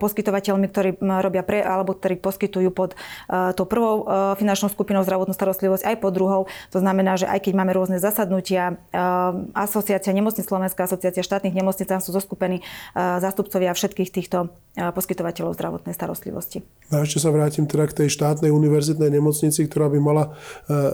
poskytovateľmi, 0.00 0.66
ktorí 0.68 0.90
robia 1.00 1.46
pre, 1.46 1.62
alebo 1.62 1.94
ktorí 1.94 2.18
poskytujú 2.18 2.70
pod 2.74 2.98
tou 3.30 3.66
prvou 3.68 4.04
finančnou 4.36 4.72
skupinou 4.72 5.06
zdravotnú 5.06 5.34
starostlivosť 5.42 5.82
aj 5.82 5.96
pod 5.98 6.14
druhou. 6.14 6.46
To 6.70 6.78
znamená, 6.78 7.18
že 7.18 7.26
aj 7.26 7.50
keď 7.50 7.52
máme 7.58 7.74
rôzne 7.74 7.98
zasadnutia, 7.98 8.78
asociácia 9.58 10.14
nemocnic 10.14 10.46
Slovenská, 10.46 10.86
asociácia 10.86 11.26
štátnych 11.26 11.58
nemocnic, 11.58 11.90
tam 11.90 11.98
sú 11.98 12.14
zoskupení 12.14 12.62
zástupcovia 12.94 13.74
všetkých 13.74 14.14
týchto 14.14 14.54
poskytovateľov 14.72 15.58
zdravotnej 15.58 15.92
starostlivosti. 15.92 16.62
A 16.94 17.02
ešte 17.02 17.18
sa 17.18 17.28
vrátim 17.34 17.66
teda 17.66 17.90
k 17.90 18.04
tej 18.04 18.08
štátnej 18.14 18.54
univerzitnej 18.54 19.10
nemocnici, 19.10 19.66
ktorá 19.66 19.90
by 19.90 19.98
mala 19.98 20.24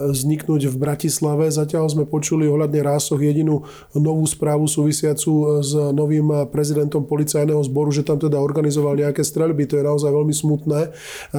vzniknúť 0.09 0.67
v 0.67 0.75
Bratislave. 0.75 1.47
Zatiaľ 1.53 1.87
sme 1.93 2.09
počuli 2.09 2.49
ohľadne 2.49 2.81
rásoch 2.81 3.21
jedinú 3.21 3.69
novú 3.93 4.25
správu 4.25 4.65
súvisiacu 4.65 5.61
s 5.61 5.71
novým 5.93 6.49
prezidentom 6.49 7.05
policajného 7.05 7.61
zboru, 7.69 7.93
že 7.93 8.01
tam 8.01 8.17
teda 8.19 8.41
organizoval 8.41 8.97
nejaké 8.97 9.21
streľby. 9.23 9.69
To 9.69 9.77
je 9.79 9.83
naozaj 9.85 10.11
veľmi 10.11 10.35
smutné, 10.35 10.81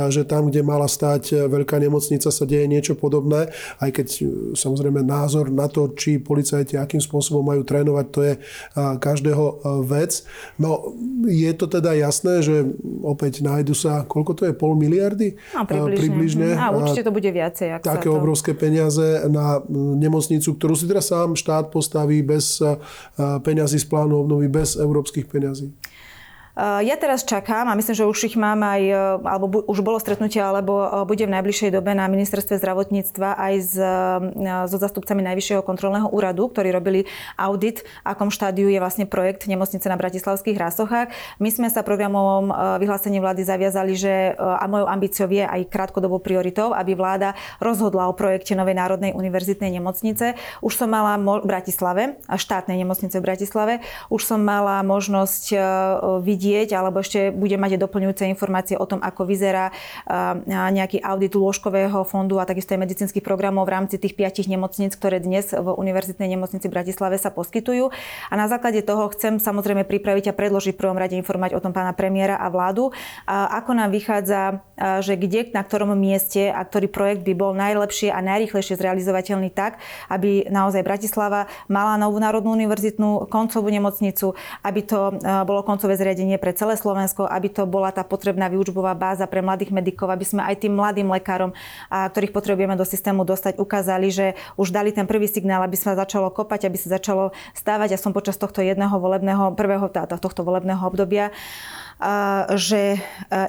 že 0.09 0.23
tam, 0.25 0.49
kde 0.49 0.65
mala 0.65 0.89
stať 0.89 1.49
veľká 1.49 1.77
nemocnica, 1.77 2.29
sa 2.29 2.45
deje 2.45 2.69
niečo 2.69 2.97
podobné. 3.01 3.49
Aj 3.81 3.89
keď 3.89 4.29
samozrejme 4.53 5.01
názor 5.01 5.49
na 5.49 5.73
to, 5.73 5.97
či 5.97 6.21
policajti 6.21 6.77
akým 6.77 7.01
spôsobom 7.01 7.41
majú 7.41 7.65
trénovať, 7.65 8.07
to 8.13 8.21
je 8.21 8.35
každého 8.77 9.45
vec. 9.89 10.21
No 10.61 10.93
je 11.25 11.49
to 11.57 11.65
teda 11.65 11.97
jasné, 11.97 12.45
že 12.45 12.69
opäť 13.01 13.41
nájdu 13.41 13.73
sa, 13.73 14.05
koľko 14.05 14.33
to 14.37 14.43
je, 14.45 14.53
pol 14.53 14.77
miliardy? 14.77 15.41
No, 15.57 15.65
približne. 15.65 15.97
približne. 15.97 16.49
A 16.61 16.69
určite 16.77 17.09
to 17.09 17.13
bude 17.17 17.31
viacej. 17.33 17.81
Ak 17.81 17.89
také 17.89 18.13
to... 18.13 18.21
obrovské 18.21 18.53
peniaze 18.53 19.25
na 19.33 19.65
nemocnicu, 19.73 20.53
ktorú 20.61 20.77
si 20.77 20.85
teraz 20.85 21.09
sám 21.09 21.33
štát 21.33 21.73
postaví 21.73 22.21
bez 22.21 22.61
peňazí 23.17 23.81
z 23.81 23.87
plánu 23.89 24.21
obnovy, 24.21 24.53
bez 24.53 24.77
európskych 24.77 25.25
peňazí. 25.25 25.73
Eh, 26.61 26.83
ja 26.83 26.99
teraz 26.99 27.23
čakám 27.23 27.71
a 27.71 27.79
myslím, 27.79 27.95
že 27.95 28.05
už 28.11 28.19
ich 28.27 28.37
mám 28.37 28.59
aj, 28.61 28.83
eh, 28.83 28.99
alebo 29.23 29.47
bu, 29.47 29.59
už 29.71 29.87
bolo 29.87 30.03
stretnutie, 30.03 30.43
alebo 30.43 30.83
eh, 30.83 30.89
bude 31.07 31.23
v 31.23 31.33
najbližšej 31.33 31.71
dobe 31.71 31.95
na 31.95 32.11
ministerstve 32.11 32.59
zdravotníctva 32.59 33.39
aj 33.39 33.55
s, 33.63 33.75
so 34.67 34.77
zastupcami 34.77 35.23
Najvyššieho 35.23 35.63
kontrolného 35.63 36.11
úradu, 36.11 36.51
ktorí 36.51 36.75
robili 36.75 37.07
audit, 37.39 37.87
akom 38.03 38.29
štádiu 38.29 38.67
je 38.67 38.83
vlastne 38.83 39.07
projekt 39.07 39.47
nemocnice 39.47 39.87
na 39.87 39.97
Bratislavských 39.97 40.57
rásochách. 40.59 41.13
My 41.39 41.51
sme 41.53 41.69
sa 41.71 41.87
programovom 41.87 42.51
vyhlásení 42.81 43.21
vlády 43.21 43.43
zaviazali, 43.47 43.95
že 43.95 44.35
a 44.37 44.65
mojou 44.67 44.89
ambíciou 44.89 45.29
je 45.31 45.45
aj 45.45 45.71
krátkodobou 45.71 46.19
prioritou, 46.19 46.73
aby 46.73 46.97
vláda 46.97 47.37
rozhodla 47.63 48.09
o 48.09 48.17
projekte 48.17 48.57
Novej 48.57 48.77
národnej 48.77 49.13
univerzitnej 49.15 49.71
nemocnice. 49.77 50.35
Už 50.65 50.73
som 50.75 50.91
mala 50.91 51.17
v 51.17 51.47
Bratislave, 51.47 52.19
štátnej 52.27 52.81
nemocnice 52.81 53.17
v 53.21 53.25
Bratislave, 53.25 53.75
už 54.09 54.23
som 54.25 54.41
mala 54.41 54.81
možnosť 54.83 55.45
vidieť 56.21 56.40
vidieť, 56.41 56.73
alebo 56.73 57.05
ešte 57.05 57.29
bude 57.29 57.61
mať 57.61 57.77
doplňujúce 57.77 58.25
informácie 58.33 58.81
o 58.81 58.89
tom, 58.89 59.05
ako 59.05 59.29
vyzerá 59.29 59.77
nejaký 60.49 61.05
audit 61.05 61.37
lôžkového 61.37 62.01
fondu 62.09 62.41
a 62.41 62.49
takisto 62.49 62.73
aj 62.73 62.81
medicínskych 62.81 63.21
programov 63.21 63.69
v 63.69 63.77
rámci 63.77 64.01
tých 64.01 64.17
piatich 64.17 64.49
nemocníc, 64.49 64.97
ktoré 64.97 65.21
dnes 65.21 65.53
v 65.53 65.69
Univerzitnej 65.69 66.33
nemocnici 66.33 66.65
v 66.65 66.81
Bratislave 66.81 67.21
sa 67.21 67.29
poskytujú. 67.29 67.93
A 68.33 68.35
na 68.41 68.49
základe 68.49 68.81
toho 68.81 69.13
chcem 69.13 69.37
samozrejme 69.37 69.85
pripraviť 69.85 70.33
a 70.33 70.37
predložiť 70.37 70.73
v 70.73 70.81
prvom 70.81 70.97
rade 70.97 71.21
informovať 71.21 71.53
o 71.53 71.61
tom 71.61 71.77
pána 71.77 71.93
premiéra 71.93 72.41
a 72.41 72.49
vládu, 72.49 72.89
ako 73.29 73.77
nám 73.77 73.93
vychádza, 73.93 74.65
že 75.05 75.21
kde, 75.21 75.53
na 75.53 75.61
ktorom 75.61 75.93
mieste 75.93 76.49
a 76.49 76.65
ktorý 76.65 76.89
projekt 76.89 77.29
by 77.29 77.35
bol 77.37 77.53
najlepšie 77.53 78.09
a 78.09 78.25
najrychlejšie 78.25 78.81
zrealizovateľný 78.81 79.53
tak, 79.53 79.77
aby 80.09 80.49
naozaj 80.49 80.87
Bratislava 80.87 81.51
mala 81.67 81.99
novú 81.99 82.17
národnú 82.17 82.55
univerzitnú 82.55 83.27
koncovú 83.27 83.69
nemocnicu, 83.69 84.39
aby 84.63 84.81
to 84.87 85.19
bolo 85.45 85.67
koncové 85.67 85.99
zriadenie 85.99 86.30
zariadenie 86.31 86.39
pre 86.39 86.55
celé 86.55 86.75
Slovensko, 86.79 87.27
aby 87.27 87.49
to 87.51 87.67
bola 87.67 87.91
tá 87.91 88.07
potrebná 88.07 88.47
výučbová 88.47 88.95
báza 88.95 89.27
pre 89.27 89.43
mladých 89.43 89.75
medikov, 89.75 90.11
aby 90.11 90.23
sme 90.23 90.47
aj 90.47 90.63
tým 90.63 90.77
mladým 90.79 91.11
lekárom, 91.11 91.51
a 91.91 92.07
ktorých 92.07 92.31
potrebujeme 92.31 92.79
do 92.79 92.87
systému 92.87 93.27
dostať, 93.27 93.59
ukázali, 93.59 94.09
že 94.15 94.27
už 94.55 94.71
dali 94.71 94.95
ten 94.95 95.07
prvý 95.11 95.27
signál, 95.27 95.67
aby 95.67 95.75
sa 95.75 95.99
začalo 95.99 96.31
kopať, 96.31 96.71
aby 96.71 96.79
sa 96.79 97.01
začalo 97.01 97.35
stávať. 97.57 97.97
Ja 97.97 97.99
som 97.99 98.15
počas 98.15 98.39
tohto 98.39 98.63
jedného 98.63 98.95
volebného, 98.95 99.59
prvého 99.59 99.91
tohto 99.91 100.47
volebného 100.47 100.83
obdobia 100.87 101.35
že 102.57 102.97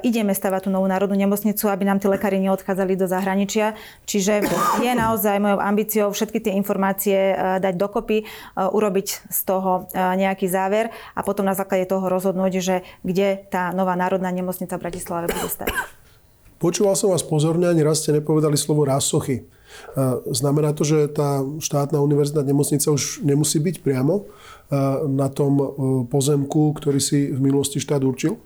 ideme 0.04 0.36
stavať 0.36 0.68
tú 0.68 0.70
novú 0.70 0.84
národnú 0.92 1.16
nemocnicu, 1.16 1.72
aby 1.72 1.88
nám 1.88 2.04
tí 2.04 2.12
lekári 2.12 2.36
neodchádzali 2.44 3.00
do 3.00 3.08
zahraničia. 3.08 3.80
Čiže 4.04 4.44
je 4.84 4.92
naozaj 4.92 5.40
mojou 5.40 5.64
ambíciou 5.64 6.12
všetky 6.12 6.44
tie 6.44 6.54
informácie 6.60 7.32
dať 7.64 7.74
dokopy, 7.80 8.28
urobiť 8.60 9.08
z 9.32 9.40
toho 9.48 9.88
nejaký 9.96 10.52
záver 10.52 10.92
a 11.16 11.24
potom 11.24 11.48
na 11.48 11.56
základe 11.56 11.88
toho 11.88 12.12
rozhodnúť, 12.12 12.54
že 12.60 12.76
kde 13.08 13.40
tá 13.48 13.72
nová 13.72 13.96
národná 13.96 14.28
nemocnica 14.36 14.76
v 14.76 14.84
Bratislave 14.84 15.32
bude 15.32 15.48
stať. 15.48 15.72
Počúval 16.60 16.94
som 16.94 17.10
vás 17.10 17.26
pozorne, 17.26 17.72
ani 17.72 17.82
raz 17.82 18.06
ste 18.06 18.14
nepovedali 18.14 18.54
slovo 18.54 18.86
rásochy. 18.86 19.50
Znamená 20.30 20.76
to, 20.76 20.84
že 20.84 21.10
tá 21.10 21.42
štátna 21.42 22.04
univerzitná 22.04 22.44
nemocnica 22.44 22.92
už 22.92 23.24
nemusí 23.24 23.58
byť 23.58 23.82
priamo 23.82 24.28
na 25.12 25.28
tom 25.28 25.60
pozemku, 26.08 26.72
ktorý 26.80 27.04
si 27.04 27.28
v 27.28 27.40
minulosti 27.44 27.84
štát 27.84 28.00
určil? 28.08 28.40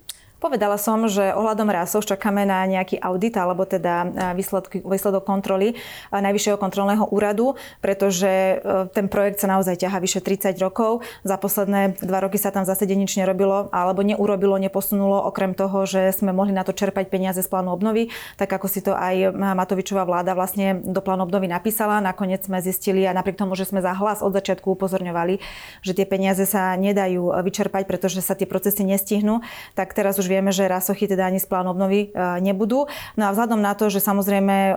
Povedala 0.45 0.77
som, 0.77 1.09
že 1.09 1.33
ohľadom 1.33 1.73
rásov 1.73 2.05
čakáme 2.05 2.45
na 2.45 2.61
nejaký 2.69 3.01
audit 3.01 3.33
alebo 3.33 3.65
teda 3.65 4.13
výsledky, 4.37 4.77
výsledok 4.85 5.25
kontroly 5.25 5.73
Najvyššieho 6.13 6.61
kontrolného 6.61 7.09
úradu, 7.09 7.57
pretože 7.81 8.61
e, 8.61 8.85
ten 8.93 9.09
projekt 9.09 9.41
sa 9.41 9.49
naozaj 9.49 9.81
ťaha 9.81 9.97
vyše 9.97 10.21
30 10.21 10.53
rokov. 10.61 11.01
Za 11.25 11.41
posledné 11.41 11.97
dva 11.97 12.21
roky 12.21 12.37
sa 12.37 12.53
tam 12.53 12.61
zase 12.61 12.85
nič 12.85 13.17
nerobilo 13.17 13.73
alebo 13.73 14.05
neurobilo, 14.05 14.61
neposunulo, 14.61 15.17
okrem 15.25 15.57
toho, 15.57 15.89
že 15.89 16.13
sme 16.13 16.29
mohli 16.29 16.53
na 16.53 16.61
to 16.61 16.77
čerpať 16.77 17.09
peniaze 17.09 17.41
z 17.41 17.49
plánu 17.49 17.73
obnovy, 17.73 18.13
tak 18.37 18.53
ako 18.53 18.69
si 18.69 18.85
to 18.85 18.93
aj 18.93 19.33
Matovičová 19.33 20.05
vláda 20.05 20.37
vlastne 20.37 20.77
do 20.77 21.01
plánu 21.01 21.25
obnovy 21.25 21.49
napísala. 21.49 22.05
Nakoniec 22.05 22.45
sme 22.45 22.61
zistili 22.61 23.01
a 23.09 23.17
napriek 23.17 23.41
tomu, 23.41 23.57
že 23.57 23.65
sme 23.65 23.81
za 23.81 23.97
hlas 23.97 24.21
od 24.21 24.29
začiatku 24.29 24.77
upozorňovali, 24.77 25.41
že 25.81 25.97
tie 25.97 26.05
peniaze 26.05 26.45
sa 26.45 26.77
nedajú 26.77 27.33
vyčerpať, 27.41 27.89
pretože 27.89 28.21
sa 28.21 28.37
tie 28.37 28.45
procesy 28.45 28.85
nestihnú, 28.85 29.41
tak 29.73 29.97
teraz 29.97 30.21
už 30.21 30.34
vieme, 30.35 30.51
že 30.51 30.67
rasochy 30.67 31.07
teda 31.07 31.31
ani 31.31 31.39
z 31.39 31.47
plánu 31.47 31.71
obnovy 31.71 32.11
e, 32.11 32.19
nebudú. 32.43 32.91
No 33.15 33.23
a 33.27 33.31
vzhľadom 33.31 33.63
na 33.63 33.71
to, 33.71 33.87
že 33.87 34.03
samozrejme 34.03 34.55
e, 34.55 34.73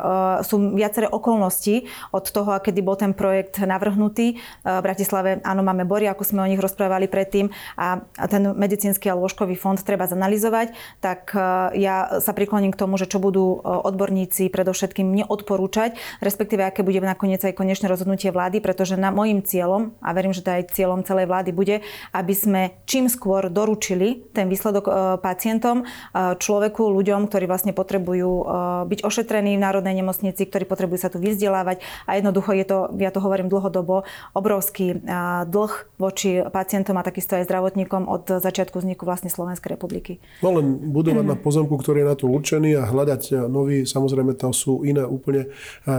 sú 0.46 0.78
viaceré 0.78 1.10
okolnosti 1.10 1.90
od 2.14 2.30
toho, 2.30 2.62
kedy 2.62 2.78
bol 2.78 2.94
ten 2.94 3.10
projekt 3.10 3.58
navrhnutý. 3.58 4.34
E, 4.34 4.34
v 4.62 4.84
Bratislave 4.86 5.42
áno, 5.42 5.66
máme 5.66 5.82
bory, 5.82 6.06
ako 6.06 6.22
sme 6.22 6.46
o 6.46 6.50
nich 6.50 6.62
rozprávali 6.62 7.10
predtým 7.10 7.50
a 7.74 8.06
ten 8.30 8.54
medicínsky 8.54 9.10
a 9.10 9.18
lôžkový 9.18 9.58
fond 9.58 9.74
treba 9.74 10.04
zanalizovať, 10.04 10.76
tak 11.00 11.32
ja 11.74 12.20
sa 12.20 12.32
prikloním 12.36 12.74
k 12.74 12.80
tomu, 12.80 13.00
že 13.00 13.08
čo 13.08 13.22
budú 13.22 13.62
odborníci 13.64 14.52
predovšetkým 14.52 15.22
neodporúčať, 15.22 15.96
respektíve 16.20 16.60
aké 16.66 16.84
bude 16.84 17.00
nakoniec 17.00 17.40
aj 17.40 17.56
konečné 17.56 17.88
rozhodnutie 17.88 18.28
vlády, 18.28 18.60
pretože 18.60 19.00
na 19.00 19.08
môjim 19.08 19.40
cieľom, 19.40 19.96
a 20.04 20.12
verím, 20.12 20.36
že 20.36 20.44
to 20.44 20.52
aj 20.52 20.74
cieľom 20.74 21.06
celej 21.06 21.30
vlády 21.30 21.50
bude, 21.54 21.80
aby 22.12 22.34
sme 22.34 22.62
čím 22.84 23.08
skôr 23.08 23.48
doručili 23.48 24.28
ten 24.34 24.50
výsledok 24.50 24.90
pacientov 25.22 25.47
pacientom, 25.48 25.88
človeku, 26.12 26.92
ľuďom, 26.92 27.32
ktorí 27.32 27.48
vlastne 27.48 27.72
potrebujú 27.72 28.44
byť 28.84 29.00
ošetrení 29.00 29.56
v 29.56 29.64
Národnej 29.64 29.96
nemocnici, 29.96 30.44
ktorí 30.44 30.68
potrebujú 30.68 31.00
sa 31.00 31.08
tu 31.08 31.16
vyzdelávať 31.16 31.80
a 32.04 32.20
jednoducho 32.20 32.52
je 32.52 32.64
to, 32.68 32.78
ja 33.00 33.08
to 33.08 33.24
hovorím 33.24 33.48
dlhodobo, 33.48 34.04
obrovský 34.36 35.00
dlh 35.48 35.72
voči 35.96 36.44
pacientom 36.52 37.00
a 37.00 37.02
takisto 37.02 37.40
aj 37.40 37.48
zdravotníkom 37.48 38.04
od 38.04 38.28
začiatku 38.28 38.76
vzniku 38.76 39.08
vlastne 39.08 39.32
Slovenskej 39.32 39.72
republiky. 39.72 40.20
No 40.44 40.52
len 40.52 40.92
budovať 40.92 41.24
mm. 41.24 41.32
na 41.32 41.36
pozemku, 41.40 41.80
ktorý 41.80 42.04
je 42.04 42.08
na 42.12 42.16
to 42.20 42.28
určený 42.28 42.76
a 42.76 42.84
hľadať 42.84 43.48
nový, 43.48 43.88
samozrejme 43.88 44.36
to 44.36 44.52
sú 44.52 44.84
iné 44.84 45.08
úplne 45.08 45.48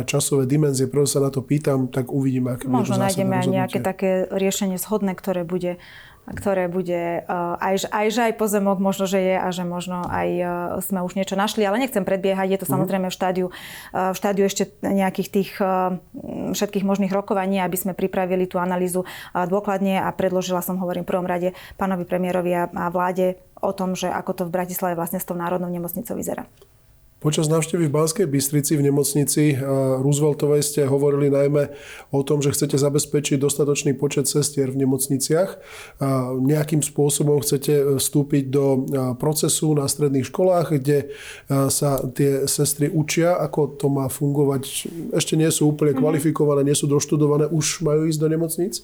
časové 0.06 0.46
dimenzie. 0.46 0.86
Prvé 0.86 1.10
sa 1.10 1.26
na 1.26 1.34
to 1.34 1.42
pýtam, 1.42 1.90
tak 1.90 2.14
uvidíme, 2.14 2.54
aké 2.54 2.70
Možno 2.70 3.02
nájdeme 3.02 3.34
aj 3.34 3.48
nejaké 3.50 3.82
také 3.82 4.30
riešenie 4.30 4.78
shodné, 4.78 5.18
ktoré 5.18 5.42
bude 5.42 5.82
ktoré 6.36 6.70
bude 6.70 7.26
uh, 7.26 7.58
aj, 7.58 7.90
aj, 7.90 8.08
že 8.12 8.22
aj 8.30 8.34
pozemok 8.38 8.78
možno, 8.78 9.10
že 9.10 9.20
je 9.20 9.36
a 9.38 9.48
že 9.50 9.66
možno 9.66 10.06
aj 10.06 10.30
uh, 10.38 10.50
sme 10.82 11.02
už 11.02 11.18
niečo 11.18 11.34
našli, 11.34 11.66
ale 11.66 11.82
nechcem 11.82 12.06
predbiehať, 12.06 12.48
je 12.50 12.60
to 12.62 12.68
mhm. 12.70 12.74
samozrejme 12.78 13.08
v 13.10 13.16
štádiu, 13.16 13.48
uh, 13.50 14.12
v 14.14 14.18
štádiu 14.18 14.44
ešte 14.46 14.64
nejakých 14.82 15.30
tých 15.30 15.52
všetkých 16.50 16.86
možných 16.86 17.14
rokovaní, 17.14 17.62
aby 17.62 17.78
sme 17.78 17.94
pripravili 17.94 18.46
tú 18.46 18.58
analýzu 18.58 19.06
dôkladne 19.34 20.02
a 20.02 20.10
predložila 20.14 20.64
som, 20.64 20.80
hovorím, 20.80 21.04
v 21.04 21.12
prvom 21.12 21.28
rade 21.28 21.54
pánovi 21.76 22.06
premiérovi 22.06 22.52
a 22.56 22.88
vláde 22.90 23.38
o 23.60 23.72
tom, 23.76 23.94
že 23.94 24.08
ako 24.08 24.32
to 24.34 24.44
v 24.48 24.54
Bratislave 24.56 24.96
vlastne 24.96 25.20
s 25.20 25.28
tou 25.28 25.36
národnou 25.36 25.70
nemocnicou 25.70 26.16
vyzerá. 26.16 26.48
Počas 27.20 27.52
návštevy 27.52 27.92
v 27.92 27.96
Banskej 28.00 28.32
Bystrici 28.32 28.80
v 28.80 28.88
nemocnici 28.88 29.52
eh, 29.52 29.60
Rooseveltovej 30.00 30.64
ste 30.64 30.88
hovorili 30.88 31.28
najmä 31.28 31.68
o 32.16 32.24
tom, 32.24 32.40
že 32.40 32.56
chcete 32.56 32.80
zabezpečiť 32.80 33.36
dostatočný 33.36 33.92
počet 34.00 34.32
sestier 34.32 34.72
v 34.72 34.88
nemocniciach. 34.88 35.60
Nejakým 36.40 36.80
spôsobom 36.80 37.44
chcete 37.44 37.74
eh, 37.76 37.84
vstúpiť 38.00 38.44
do 38.48 38.66
eh, 38.72 38.80
procesu 39.20 39.76
na 39.76 39.92
stredných 39.92 40.32
školách, 40.32 40.80
kde 40.80 41.12
sa 41.50 42.00
tie 42.16 42.48
sestry 42.48 42.88
učia, 42.88 43.36
ako 43.36 43.76
to 43.76 43.92
má 43.92 44.08
fungovať. 44.08 44.88
Ešte 45.12 45.36
nie 45.36 45.52
sú 45.52 45.76
úplne 45.76 45.92
mhm. 45.92 46.00
kvalifikované, 46.00 46.64
nie 46.64 46.78
sú 46.78 46.88
doštudované, 46.88 47.52
už 47.52 47.84
majú 47.84 48.08
ísť 48.08 48.20
do 48.24 48.28
nemocnic? 48.32 48.80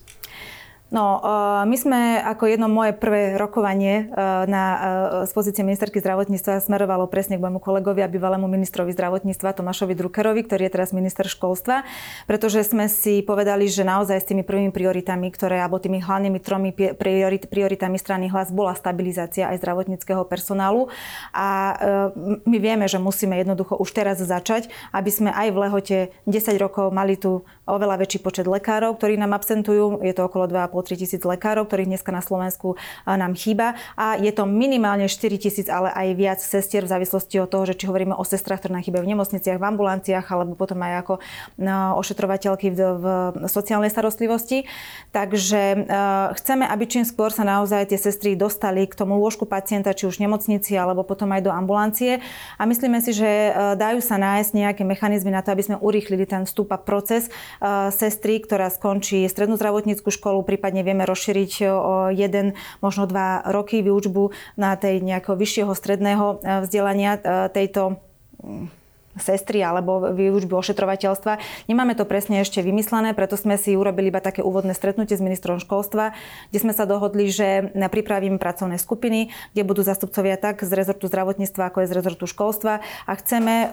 No, 0.94 1.18
e, 1.18 1.66
my 1.66 1.78
sme 1.82 2.22
ako 2.22 2.46
jedno 2.46 2.70
moje 2.70 2.94
prvé 2.94 3.42
rokovanie 3.42 4.06
e, 4.06 4.22
na, 4.46 4.64
e, 4.70 4.80
z 5.26 5.32
pozície 5.34 5.66
ministerky 5.66 5.98
zdravotníctva 5.98 6.62
smerovalo 6.62 7.10
presne 7.10 7.42
k 7.42 7.44
môjmu 7.44 7.58
kolegovi 7.58 8.06
a 8.06 8.12
bývalému 8.12 8.46
ministrovi 8.46 8.94
zdravotníctva 8.94 9.58
Tomášovi 9.58 9.98
Druckerovi, 9.98 10.46
ktorý 10.46 10.70
je 10.70 10.74
teraz 10.78 10.94
minister 10.94 11.26
školstva, 11.26 11.90
pretože 12.30 12.62
sme 12.62 12.86
si 12.86 13.26
povedali, 13.26 13.66
že 13.66 13.82
naozaj 13.82 14.18
s 14.22 14.30
tými 14.30 14.46
prvými 14.46 14.70
prioritami, 14.70 15.34
ktoré, 15.34 15.58
alebo 15.58 15.82
tými 15.82 16.06
hlavnými 16.06 16.38
tromi 16.38 16.70
priorit, 16.70 17.50
prioritami 17.50 17.98
strany 17.98 18.30
hlas 18.30 18.54
bola 18.54 18.78
stabilizácia 18.78 19.50
aj 19.50 19.66
zdravotníckého 19.66 20.22
personálu. 20.30 20.94
A 21.34 21.76
my 22.46 22.58
vieme, 22.62 22.86
že 22.86 23.02
musíme 23.02 23.34
jednoducho 23.42 23.74
už 23.82 23.90
teraz 23.90 24.22
začať, 24.22 24.70
aby 24.94 25.10
sme 25.10 25.34
aj 25.34 25.48
v 25.50 25.58
lehote 25.58 25.98
10 26.30 26.62
rokov 26.62 26.94
mali 26.94 27.18
tu 27.18 27.42
oveľa 27.66 28.06
väčší 28.06 28.22
počet 28.22 28.46
lekárov, 28.46 28.96
ktorí 29.02 29.18
nám 29.18 29.34
absentujú, 29.34 30.06
je 30.06 30.14
to 30.14 30.30
okolo 30.30 30.46
2,5 30.46 30.75
3000 30.82 31.22
lekárov, 31.22 31.70
ktorých 31.70 31.92
dneska 31.96 32.10
na 32.10 32.24
Slovensku 32.24 32.80
nám 33.06 33.36
chýba. 33.38 33.78
A 34.00 34.18
je 34.18 34.32
to 34.32 34.48
minimálne 34.50 35.06
4000, 35.12 35.68
ale 35.70 35.94
aj 35.94 36.08
viac 36.16 36.40
sestier 36.42 36.88
v 36.88 36.92
závislosti 36.96 37.38
od 37.44 37.52
toho, 37.52 37.68
že 37.68 37.78
či 37.78 37.86
hovoríme 37.92 38.16
o 38.16 38.24
sestrach, 38.26 38.64
ktoré 38.64 38.80
nám 38.80 38.88
chýbajú 38.88 39.04
v 39.06 39.12
nemocniciach, 39.14 39.62
v 39.62 39.68
ambulanciách, 39.70 40.26
alebo 40.32 40.58
potom 40.58 40.82
aj 40.82 40.94
ako 41.06 41.14
no, 41.62 42.00
ošetrovateľky 42.02 42.74
v 42.74 43.06
sociálnej 43.46 43.94
starostlivosti. 43.94 44.66
Takže 45.14 45.86
chceme, 46.42 46.66
aby 46.66 46.84
čím 46.90 47.06
skôr 47.06 47.30
sa 47.30 47.46
naozaj 47.46 47.94
tie 47.94 48.00
sestry 48.02 48.34
dostali 48.34 48.90
k 48.90 48.98
tomu 48.98 49.22
lôžku 49.22 49.46
pacienta, 49.46 49.94
či 49.94 50.10
už 50.10 50.18
v 50.18 50.26
nemocnici, 50.26 50.74
alebo 50.74 51.06
potom 51.06 51.30
aj 51.36 51.46
do 51.46 51.52
ambulancie. 51.54 52.24
A 52.58 52.66
myslíme 52.66 52.98
si, 53.06 53.14
že 53.14 53.54
dajú 53.78 54.02
sa 54.02 54.18
nájsť 54.18 54.52
nejaké 54.58 54.82
mechanizmy 54.82 55.30
na 55.30 55.46
to, 55.46 55.54
aby 55.54 55.62
sme 55.62 55.78
urýchlili 55.78 56.26
ten 56.26 56.48
vstup 56.50 56.74
a 56.74 56.82
proces 56.82 57.30
sestry, 57.94 58.42
ktorá 58.42 58.74
skončí 58.74 59.28
strednú 59.30 59.54
zdravotníckú 59.60 60.10
školu, 60.10 60.42
prípadne 60.42 60.65
vieme 60.82 61.06
rozšíriť 61.06 61.54
o 61.70 62.10
jeden, 62.10 62.56
možno 62.80 63.06
dva 63.06 63.44
roky 63.46 63.84
výučbu 63.84 64.32
na 64.56 64.74
tej 64.80 65.04
nejakého 65.04 65.36
vyššieho 65.36 65.74
stredného 65.76 66.26
vzdelania 66.66 67.20
tejto 67.52 68.02
sestry 69.20 69.64
alebo 69.64 70.12
výučby 70.12 70.52
ošetrovateľstva. 70.52 71.66
Nemáme 71.72 71.96
to 71.96 72.04
presne 72.04 72.44
ešte 72.44 72.60
vymyslené, 72.60 73.16
preto 73.16 73.40
sme 73.40 73.56
si 73.56 73.76
urobili 73.76 74.12
iba 74.12 74.20
také 74.20 74.44
úvodné 74.44 74.76
stretnutie 74.76 75.16
s 75.16 75.24
ministrom 75.24 75.60
školstva, 75.60 76.16
kde 76.52 76.60
sme 76.60 76.74
sa 76.76 76.84
dohodli, 76.88 77.32
že 77.32 77.72
pripravíme 77.76 78.38
pracovné 78.38 78.76
skupiny, 78.76 79.32
kde 79.56 79.64
budú 79.64 79.82
zastupcovia 79.82 80.36
tak 80.36 80.62
z 80.62 80.72
rezortu 80.76 81.08
zdravotníctva, 81.08 81.72
ako 81.72 81.78
aj 81.84 81.88
z 81.88 81.94
rezortu 81.96 82.26
školstva 82.28 82.84
a 82.84 83.12
chceme 83.16 83.54
e, 83.56 83.68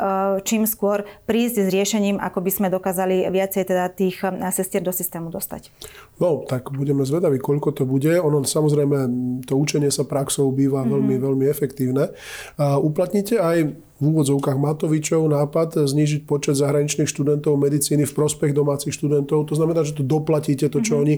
čím 0.47 0.65
skôr 0.65 1.05
prísť 1.27 1.67
s 1.67 1.69
riešením, 1.69 2.23
ako 2.23 2.39
by 2.41 2.51
sme 2.51 2.69
dokázali 2.71 3.27
viacej 3.29 3.67
teda 3.67 3.91
tých 3.91 4.23
e, 4.23 4.31
sestier 4.55 4.81
do 4.85 4.95
systému 4.95 5.33
dostať. 5.35 5.75
No, 6.23 6.47
tak 6.47 6.71
budeme 6.71 7.03
zvedaví, 7.03 7.43
koľko 7.43 7.75
to 7.75 7.85
bude. 7.85 8.15
Ono 8.15 8.47
samozrejme, 8.47 8.99
to 9.43 9.59
učenie 9.59 9.91
sa 9.91 10.07
praxou 10.07 10.55
býva 10.55 10.83
mm-hmm. 10.83 10.93
veľmi, 10.93 11.17
veľmi 11.19 11.45
efektívne. 11.51 12.15
Uplatnite 12.59 13.41
aj 13.41 13.75
v 14.03 14.11
úvodzovkách 14.11 14.59
Matovičov 14.59 15.23
nápad 15.31 15.87
znižiť 15.87 16.27
počet 16.27 16.59
zahraničných 16.59 17.07
študentov 17.07 17.55
medicíny 17.55 18.03
v 18.03 18.13
prospech 18.19 18.51
domácich 18.51 18.91
študentov. 18.91 19.47
To 19.47 19.55
znamená, 19.55 19.87
že 19.87 19.95
to 19.95 20.03
doplatíte 20.03 20.67
to, 20.67 20.83
čo 20.83 20.99
mm-hmm. 20.99 21.07
oni, 21.07 21.15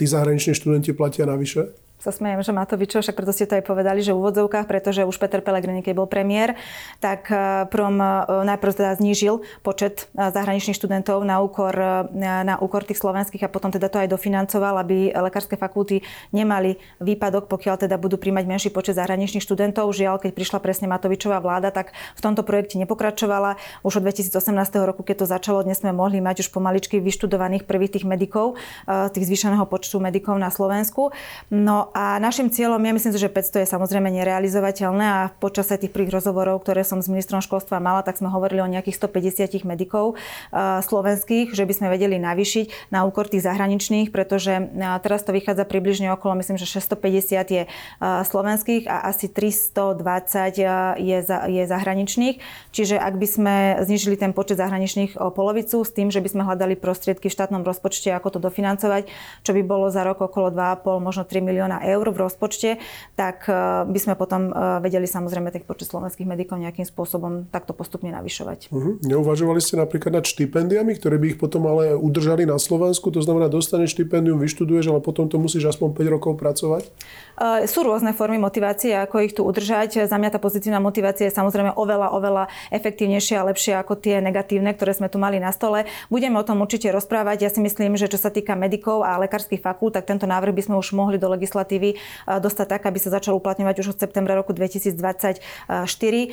tí 0.00 0.04
zahraniční 0.08 0.56
študenti 0.56 0.96
platia 0.96 1.28
navyše? 1.28 1.76
Sa 2.02 2.10
smejem, 2.10 2.42
že 2.42 2.50
Matovičo, 2.50 2.98
však 2.98 3.14
preto 3.14 3.30
ste 3.30 3.46
to 3.46 3.62
aj 3.62 3.62
povedali, 3.62 4.02
že 4.02 4.10
v 4.10 4.18
úvodzovkách, 4.18 4.66
pretože 4.66 5.06
už 5.06 5.22
Peter 5.22 5.38
Pellegrini, 5.38 5.86
keď 5.86 5.94
bol 6.02 6.10
premiér, 6.10 6.58
tak 6.98 7.30
e, 7.30 7.70
prom 7.70 7.94
e, 8.02 8.26
najprv 8.42 8.72
teda 8.74 8.98
znížil 8.98 9.46
počet 9.62 10.10
e, 10.18 10.34
zahraničných 10.34 10.74
študentov 10.74 11.22
na 11.22 11.38
úkor, 11.38 11.70
na 12.18 12.58
úkor 12.58 12.82
tých 12.82 12.98
slovenských 12.98 13.46
a 13.46 13.52
potom 13.52 13.70
teda 13.70 13.86
to 13.86 14.02
aj 14.02 14.10
dofinancoval, 14.10 14.82
aby 14.82 15.14
lekárske 15.14 15.54
fakulty 15.54 16.02
nemali 16.34 16.82
výpadok, 16.98 17.46
pokiaľ 17.46 17.86
teda 17.86 17.94
budú 18.02 18.18
príjmať 18.18 18.44
menší 18.50 18.68
počet 18.74 18.98
zahraničných 18.98 19.44
študentov. 19.46 19.86
Žiaľ, 19.94 20.26
keď 20.26 20.30
prišla 20.34 20.58
presne 20.58 20.90
Matovičová 20.90 21.38
vláda, 21.38 21.70
tak 21.70 21.94
v 22.18 22.20
tomto 22.20 22.42
projekte 22.42 22.82
nepokračovala. 22.82 23.62
Už 23.86 24.02
od 24.02 24.10
2018 24.10 24.34
roku, 24.82 25.06
keď 25.06 25.22
to 25.22 25.26
začalo, 25.30 25.62
dnes 25.62 25.78
sme 25.78 25.94
mohli 25.94 26.18
mať 26.18 26.42
už 26.42 26.48
pomaličky 26.50 26.98
vyštudovaných 26.98 27.62
prvých 27.62 28.00
tých 28.00 28.06
medikov, 28.08 28.58
tých 28.88 29.28
zvýšeného 29.30 29.62
počtu 29.70 30.02
medikov 30.02 30.34
na 30.40 30.50
Slovensku. 30.50 31.14
No 31.52 31.91
a 31.92 32.16
našim 32.16 32.48
cieľom, 32.48 32.80
ja 32.80 32.92
myslím 32.96 33.12
že 33.12 33.28
500 33.28 33.62
je 33.62 33.68
samozrejme 33.68 34.08
nerealizovateľné 34.08 35.04
a 35.04 35.20
počas 35.36 35.68
tých 35.68 35.92
prvých 35.92 36.16
rozhovorov, 36.16 36.64
ktoré 36.64 36.80
som 36.88 37.04
s 37.04 37.12
ministrom 37.12 37.44
školstva 37.44 37.84
mala, 37.84 38.00
tak 38.00 38.16
sme 38.16 38.32
hovorili 38.32 38.64
o 38.64 38.72
nejakých 38.72 38.96
150 38.96 39.68
medikov 39.68 40.16
uh, 40.16 40.80
slovenských, 40.80 41.52
že 41.52 41.68
by 41.68 41.72
sme 41.76 41.92
vedeli 41.92 42.16
navýšiť 42.16 42.88
na 42.88 43.04
úkor 43.04 43.28
tých 43.28 43.44
zahraničných, 43.44 44.08
pretože 44.08 44.64
uh, 44.64 44.96
teraz 45.04 45.20
to 45.28 45.36
vychádza 45.36 45.68
približne 45.68 46.08
okolo, 46.16 46.40
myslím, 46.40 46.56
že 46.56 46.64
650 46.64 47.52
je 47.52 47.62
uh, 47.68 48.24
slovenských 48.24 48.88
a 48.88 49.12
asi 49.12 49.28
320 49.28 50.96
je, 50.96 51.18
za, 51.20 51.38
je 51.52 51.62
zahraničných. 51.68 52.36
Čiže 52.72 52.96
ak 52.96 53.14
by 53.20 53.28
sme 53.28 53.54
znižili 53.84 54.16
ten 54.16 54.32
počet 54.32 54.56
zahraničných 54.56 55.20
o 55.20 55.28
polovicu 55.28 55.84
s 55.84 55.92
tým, 55.92 56.08
že 56.08 56.24
by 56.24 56.28
sme 56.32 56.42
hľadali 56.48 56.80
prostriedky 56.80 57.28
v 57.28 57.36
štátnom 57.36 57.60
rozpočte, 57.60 58.08
ako 58.16 58.36
to 58.36 58.48
dofinancovať, 58.48 59.12
čo 59.44 59.52
by 59.52 59.60
bolo 59.60 59.92
za 59.92 60.00
rok 60.08 60.24
okolo 60.24 60.48
2,5, 60.48 61.04
možno 61.04 61.28
3 61.28 61.44
milióna 61.44 61.81
eur 61.82 62.06
v 62.08 62.18
rozpočte, 62.18 62.78
tak 63.18 63.46
e, 63.50 63.54
by 63.86 63.98
sme 63.98 64.14
potom 64.14 64.50
e, 64.50 64.82
vedeli 64.82 65.04
samozrejme 65.10 65.50
tých 65.50 65.66
počet 65.66 65.90
slovenských 65.90 66.26
medikov 66.28 66.62
nejakým 66.62 66.86
spôsobom 66.86 67.50
takto 67.50 67.74
postupne 67.74 68.14
navyšovať. 68.14 68.70
Uh-huh. 68.70 68.96
Neuvažovali 69.02 69.58
ste 69.58 69.78
napríklad 69.78 70.22
nad 70.22 70.24
štipendiami, 70.24 70.94
ktoré 70.96 71.18
by 71.18 71.26
ich 71.34 71.38
potom 71.38 71.66
ale 71.66 71.94
udržali 71.98 72.46
na 72.46 72.56
Slovensku? 72.56 73.10
To 73.10 73.20
znamená, 73.20 73.50
dostaneš 73.50 73.98
štipendium, 73.98 74.38
vyštuduješ, 74.38 74.92
ale 74.94 75.00
potom 75.02 75.26
to 75.26 75.40
musíš 75.40 75.74
aspoň 75.74 75.96
5 75.96 76.14
rokov 76.14 76.32
pracovať? 76.38 76.88
Uh, 77.32 77.64
sú 77.64 77.80
rôzne 77.82 78.12
formy 78.12 78.36
motivácie, 78.36 78.92
ako 78.92 79.24
ich 79.24 79.32
tu 79.32 79.42
udržať. 79.42 80.04
Za 80.04 80.16
mňa 80.20 80.36
tá 80.36 80.38
pozitívna 80.38 80.78
motivácia 80.84 81.32
je 81.32 81.34
samozrejme 81.34 81.72
oveľa, 81.74 82.12
oveľa 82.12 82.44
efektívnejšia 82.68 83.40
a 83.40 83.48
lepšia 83.48 83.74
ako 83.80 83.96
tie 83.96 84.20
negatívne, 84.20 84.76
ktoré 84.76 84.92
sme 84.92 85.08
tu 85.08 85.16
mali 85.16 85.40
na 85.40 85.48
stole. 85.48 85.88
Budeme 86.12 86.36
o 86.36 86.44
tom 86.44 86.60
určite 86.60 86.92
rozprávať. 86.92 87.48
Ja 87.48 87.50
si 87.50 87.64
myslím, 87.64 87.96
že 87.96 88.12
čo 88.12 88.20
sa 88.20 88.28
týka 88.28 88.52
medikov 88.52 89.00
a 89.00 89.16
lekárskych 89.16 89.64
fakult, 89.64 89.96
tak 89.96 90.04
tento 90.04 90.28
návrh 90.28 90.52
by 90.52 90.62
sme 90.68 90.76
už 90.76 90.92
mohli 90.92 91.16
do 91.16 91.32
legislatívy 91.32 91.71
legislatívy 91.72 91.90
e, 91.96 92.40
dostať 92.40 92.66
tak, 92.68 92.82
aby 92.86 92.98
sa 93.00 93.10
začal 93.12 93.36
uplatňovať 93.40 93.76
už 93.80 93.96
od 93.96 93.98
septembra 93.98 94.36
roku 94.36 94.52
2024 94.52 95.40
e, 95.40 96.26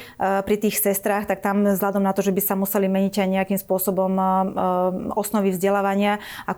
pri 0.44 0.56
tých 0.60 0.76
sestrách, 0.80 1.28
tak 1.32 1.40
tam 1.40 1.64
vzhľadom 1.64 2.04
na 2.04 2.12
to, 2.12 2.22
že 2.22 2.36
by 2.36 2.42
sa 2.44 2.56
museli 2.60 2.92
meniť 2.92 3.24
aj 3.24 3.30
nejakým 3.30 3.60
spôsobom 3.60 4.12
e, 4.20 4.24
osnovy 5.16 5.56
vzdelávania 5.56 6.20
a 6.44 6.52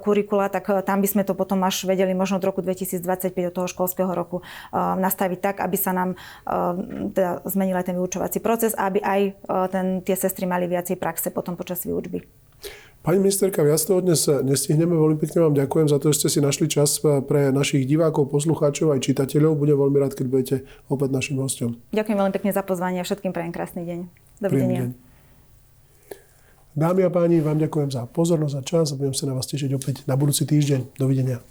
kurikula, 0.00 0.48
tak 0.48 0.64
tam 0.84 0.98
by 1.04 1.08
sme 1.08 1.22
to 1.26 1.36
potom 1.36 1.60
až 1.64 1.84
vedeli 1.84 2.16
možno 2.16 2.40
od 2.40 2.44
roku 2.44 2.64
2025 2.64 3.04
do 3.32 3.52
toho 3.52 3.66
školského 3.68 4.10
roku 4.12 4.40
nastaviť 4.72 5.38
tak, 5.40 5.56
aby 5.60 5.76
sa 5.76 5.92
nám 5.92 6.16
teda 7.12 7.44
zmenil 7.48 7.76
aj 7.76 7.86
ten 7.90 7.96
vyučovací 7.96 8.38
proces 8.40 8.72
aby 8.76 9.00
aj 9.00 9.20
ten, 9.70 9.86
tie 10.02 10.16
sestry 10.16 10.46
mali 10.48 10.70
viacej 10.70 10.96
praxe 10.98 11.28
potom 11.34 11.58
počas 11.58 11.82
výučby. 11.84 12.43
Pani 13.04 13.20
ministerka, 13.20 13.60
viac 13.60 13.84
toho 13.84 14.00
dnes 14.00 14.24
nestihneme. 14.24 14.96
Veľmi 14.96 15.20
pekne 15.20 15.44
vám 15.44 15.52
ďakujem 15.52 15.92
za 15.92 16.00
to, 16.00 16.08
že 16.08 16.24
ste 16.24 16.28
si 16.32 16.40
našli 16.40 16.72
čas 16.72 17.04
pre 17.04 17.52
našich 17.52 17.84
divákov, 17.84 18.32
poslucháčov 18.32 18.96
aj 18.96 19.04
čitateľov. 19.04 19.60
Budem 19.60 19.76
veľmi 19.76 20.00
rád, 20.00 20.16
keď 20.16 20.26
budete 20.32 20.56
opäť 20.88 21.12
našim 21.12 21.36
hostom. 21.36 21.76
Ďakujem 21.92 22.16
veľmi 22.16 22.32
pekne 22.32 22.56
za 22.56 22.64
pozvanie 22.64 22.98
a 22.98 23.04
všetkým 23.04 23.36
prajem 23.36 23.52
krásny 23.52 23.84
deň. 23.84 23.98
Dovidenia. 24.40 24.96
Dámy 26.72 27.04
a 27.04 27.12
páni, 27.12 27.44
vám 27.44 27.60
ďakujem 27.60 27.92
za 27.92 28.08
pozornosť 28.08 28.56
a 28.56 28.62
čas 28.64 28.86
a 28.90 28.96
budem 28.96 29.12
sa 29.12 29.28
na 29.28 29.36
vás 29.36 29.52
tešiť 29.52 29.70
opäť 29.76 30.08
na 30.08 30.16
budúci 30.16 30.48
týždeň. 30.48 30.96
Dovidenia. 30.96 31.44